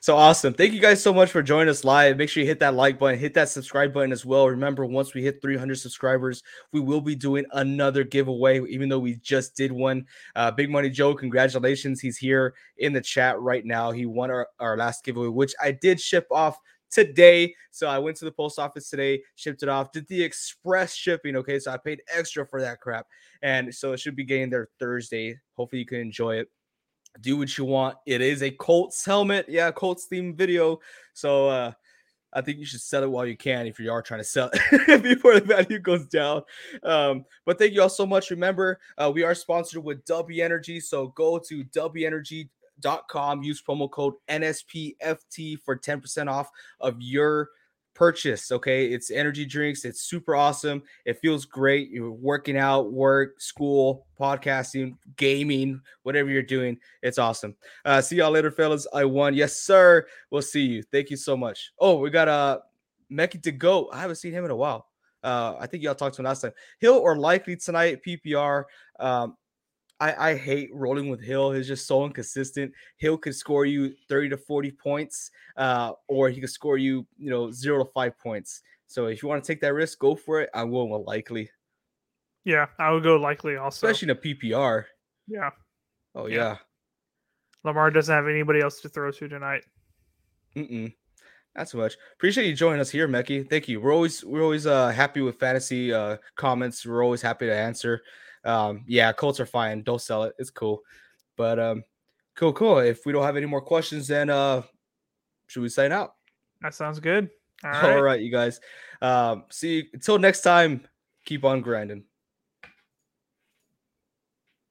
so 0.00 0.16
awesome. 0.16 0.54
Thank 0.54 0.72
you 0.72 0.80
guys 0.80 1.02
so 1.02 1.12
much 1.12 1.30
for 1.30 1.42
joining 1.42 1.68
us 1.68 1.84
live. 1.84 2.16
Make 2.16 2.28
sure 2.28 2.42
you 2.42 2.48
hit 2.48 2.60
that 2.60 2.74
like 2.74 2.98
button, 2.98 3.18
hit 3.18 3.34
that 3.34 3.48
subscribe 3.48 3.92
button 3.92 4.12
as 4.12 4.24
well. 4.24 4.48
Remember, 4.48 4.84
once 4.84 5.14
we 5.14 5.22
hit 5.22 5.42
300 5.42 5.76
subscribers, 5.76 6.42
we 6.72 6.80
will 6.80 7.00
be 7.00 7.14
doing 7.14 7.44
another 7.52 8.04
giveaway, 8.04 8.60
even 8.66 8.88
though 8.88 8.98
we 8.98 9.16
just 9.16 9.56
did 9.56 9.72
one. 9.72 10.06
Uh, 10.36 10.50
Big 10.50 10.70
Money 10.70 10.90
Joe, 10.90 11.14
congratulations. 11.14 12.00
He's 12.00 12.16
here 12.16 12.54
in 12.78 12.92
the 12.92 13.00
chat 13.00 13.40
right 13.40 13.64
now. 13.64 13.90
He 13.90 14.06
won 14.06 14.30
our, 14.30 14.48
our 14.60 14.76
last 14.76 15.04
giveaway, 15.04 15.28
which 15.28 15.54
I 15.62 15.72
did 15.72 16.00
ship 16.00 16.26
off 16.30 16.56
today. 16.90 17.54
So 17.70 17.88
I 17.88 17.98
went 17.98 18.16
to 18.18 18.24
the 18.24 18.32
post 18.32 18.58
office 18.58 18.90
today, 18.90 19.22
shipped 19.34 19.62
it 19.62 19.68
off, 19.68 19.92
did 19.92 20.06
the 20.08 20.22
express 20.22 20.94
shipping. 20.94 21.36
Okay. 21.36 21.58
So 21.58 21.72
I 21.72 21.76
paid 21.76 22.02
extra 22.14 22.46
for 22.46 22.60
that 22.60 22.80
crap. 22.80 23.06
And 23.42 23.74
so 23.74 23.92
it 23.92 24.00
should 24.00 24.16
be 24.16 24.24
getting 24.24 24.50
there 24.50 24.68
Thursday. 24.78 25.38
Hopefully 25.54 25.80
you 25.80 25.86
can 25.86 26.00
enjoy 26.00 26.36
it 26.36 26.48
do 27.20 27.36
what 27.36 27.56
you 27.58 27.64
want. 27.64 27.96
It 28.06 28.20
is 28.20 28.42
a 28.42 28.50
Colts 28.50 29.04
helmet. 29.04 29.46
Yeah, 29.48 29.70
Colts 29.70 30.04
theme 30.04 30.34
video. 30.34 30.80
So 31.14 31.48
uh 31.48 31.72
I 32.32 32.40
think 32.40 32.58
you 32.58 32.66
should 32.66 32.80
sell 32.80 33.02
it 33.02 33.10
while 33.10 33.26
you 33.26 33.36
can 33.36 33.66
if 33.66 33.78
you 33.80 33.90
are 33.90 34.02
trying 34.02 34.20
to 34.20 34.24
sell 34.24 34.50
it 34.52 35.02
before 35.02 35.34
the 35.34 35.46
value 35.46 35.78
goes 35.78 36.06
down. 36.06 36.42
Um, 36.82 37.24
but 37.46 37.58
thank 37.58 37.72
you 37.72 37.82
all 37.82 37.88
so 37.88 38.06
much. 38.06 38.30
Remember, 38.30 38.80
uh, 38.98 39.10
we 39.12 39.22
are 39.22 39.34
sponsored 39.34 39.82
with 39.82 40.04
W 40.04 40.44
Energy, 40.44 40.80
so 40.80 41.08
go 41.08 41.38
to 41.38 41.64
wenergy.com, 41.64 43.42
use 43.42 43.62
promo 43.62 43.90
code 43.90 44.14
NSPFT 44.28 45.60
for 45.60 45.76
10% 45.76 46.30
off 46.30 46.50
of 46.80 46.96
your 47.00 47.48
purchase. 47.98 48.52
Okay, 48.52 48.86
it's 48.86 49.10
energy 49.10 49.44
drinks. 49.44 49.84
It's 49.84 50.02
super 50.02 50.36
awesome. 50.36 50.84
It 51.04 51.18
feels 51.18 51.44
great. 51.44 51.90
You're 51.90 52.12
working 52.12 52.56
out, 52.56 52.92
work, 52.92 53.40
school, 53.40 54.06
podcasting, 54.18 54.94
gaming, 55.16 55.80
whatever 56.04 56.30
you're 56.30 56.42
doing. 56.42 56.78
It's 57.02 57.18
awesome. 57.18 57.56
Uh, 57.84 58.00
see 58.00 58.16
y'all 58.16 58.30
later, 58.30 58.52
fellas. 58.52 58.86
I 58.94 59.04
won. 59.04 59.34
Yes, 59.34 59.56
sir. 59.56 60.06
We'll 60.30 60.42
see 60.42 60.62
you. 60.62 60.84
Thank 60.84 61.10
you 61.10 61.16
so 61.16 61.36
much. 61.36 61.72
Oh, 61.80 61.98
we 61.98 62.10
got 62.10 62.28
a 62.28 62.30
uh, 62.30 62.58
Meki 63.10 63.42
to 63.42 63.50
go. 63.50 63.90
I 63.92 64.00
haven't 64.00 64.16
seen 64.16 64.32
him 64.32 64.44
in 64.44 64.52
a 64.52 64.56
while. 64.56 64.86
Uh, 65.24 65.56
I 65.58 65.66
think 65.66 65.82
y'all 65.82 65.96
talked 65.96 66.14
to 66.16 66.22
him 66.22 66.26
last 66.26 66.42
time. 66.42 66.52
Hill 66.78 66.94
or 66.94 67.16
Likely 67.16 67.56
tonight, 67.56 68.00
PPR. 68.06 68.62
Um, 69.00 69.36
I, 70.00 70.30
I 70.30 70.36
hate 70.36 70.70
rolling 70.72 71.08
with 71.08 71.20
Hill. 71.20 71.52
He's 71.52 71.66
just 71.66 71.86
so 71.86 72.04
inconsistent. 72.04 72.72
Hill 72.98 73.18
could 73.18 73.34
score 73.34 73.64
you 73.66 73.94
30 74.08 74.30
to 74.30 74.36
40 74.36 74.70
points, 74.72 75.30
uh, 75.56 75.92
or 76.06 76.30
he 76.30 76.40
could 76.40 76.50
score 76.50 76.78
you, 76.78 77.06
you 77.18 77.30
know, 77.30 77.50
zero 77.50 77.84
to 77.84 77.90
five 77.90 78.18
points. 78.18 78.62
So 78.86 79.06
if 79.06 79.22
you 79.22 79.28
want 79.28 79.42
to 79.42 79.46
take 79.46 79.60
that 79.60 79.74
risk, 79.74 79.98
go 79.98 80.14
for 80.14 80.40
it. 80.40 80.50
I'm 80.54 80.70
going 80.70 80.90
with 80.90 81.06
Likely. 81.06 81.50
Yeah, 82.44 82.66
I 82.78 82.92
would 82.92 83.02
go 83.02 83.16
Likely 83.16 83.56
also. 83.56 83.86
Especially 83.86 84.06
in 84.06 84.16
a 84.16 84.20
PPR. 84.20 84.84
Yeah. 85.26 85.50
Oh 86.14 86.26
yeah. 86.26 86.36
yeah. 86.36 86.56
Lamar 87.64 87.90
doesn't 87.90 88.14
have 88.14 88.28
anybody 88.28 88.60
else 88.60 88.80
to 88.80 88.88
throw 88.88 89.10
to 89.10 89.28
tonight. 89.28 89.64
Mm-mm. 90.56 90.94
Not 91.56 91.68
so 91.68 91.78
much. 91.78 91.96
Appreciate 92.14 92.46
you 92.46 92.54
joining 92.54 92.80
us 92.80 92.88
here, 92.88 93.08
Meki. 93.08 93.48
Thank 93.50 93.68
you. 93.68 93.80
We're 93.80 93.92
always 93.92 94.24
we're 94.24 94.42
always 94.42 94.66
uh 94.66 94.88
happy 94.88 95.20
with 95.20 95.38
fantasy 95.38 95.92
uh 95.92 96.16
comments. 96.36 96.86
We're 96.86 97.04
always 97.04 97.20
happy 97.20 97.46
to 97.46 97.54
answer 97.54 98.00
um, 98.44 98.84
yeah, 98.86 99.12
Colts 99.12 99.40
are 99.40 99.46
fine. 99.46 99.82
Don't 99.82 100.00
sell 100.00 100.24
it. 100.24 100.34
It's 100.38 100.50
cool. 100.50 100.82
But 101.36 101.58
um, 101.58 101.84
cool, 102.34 102.52
cool. 102.52 102.78
If 102.78 103.06
we 103.06 103.12
don't 103.12 103.24
have 103.24 103.36
any 103.36 103.46
more 103.46 103.60
questions, 103.60 104.08
then 104.08 104.30
uh, 104.30 104.62
should 105.46 105.62
we 105.62 105.68
sign 105.68 105.92
out? 105.92 106.14
That 106.60 106.74
sounds 106.74 107.00
good. 107.00 107.30
All 107.64 107.70
right, 107.70 107.96
All 107.96 108.02
right 108.02 108.20
you 108.20 108.30
guys. 108.30 108.60
Um, 109.00 109.44
see 109.50 109.76
you 109.76 109.84
until 109.92 110.18
next 110.18 110.42
time. 110.42 110.86
Keep 111.24 111.44
on 111.44 111.60
grinding. 111.60 112.04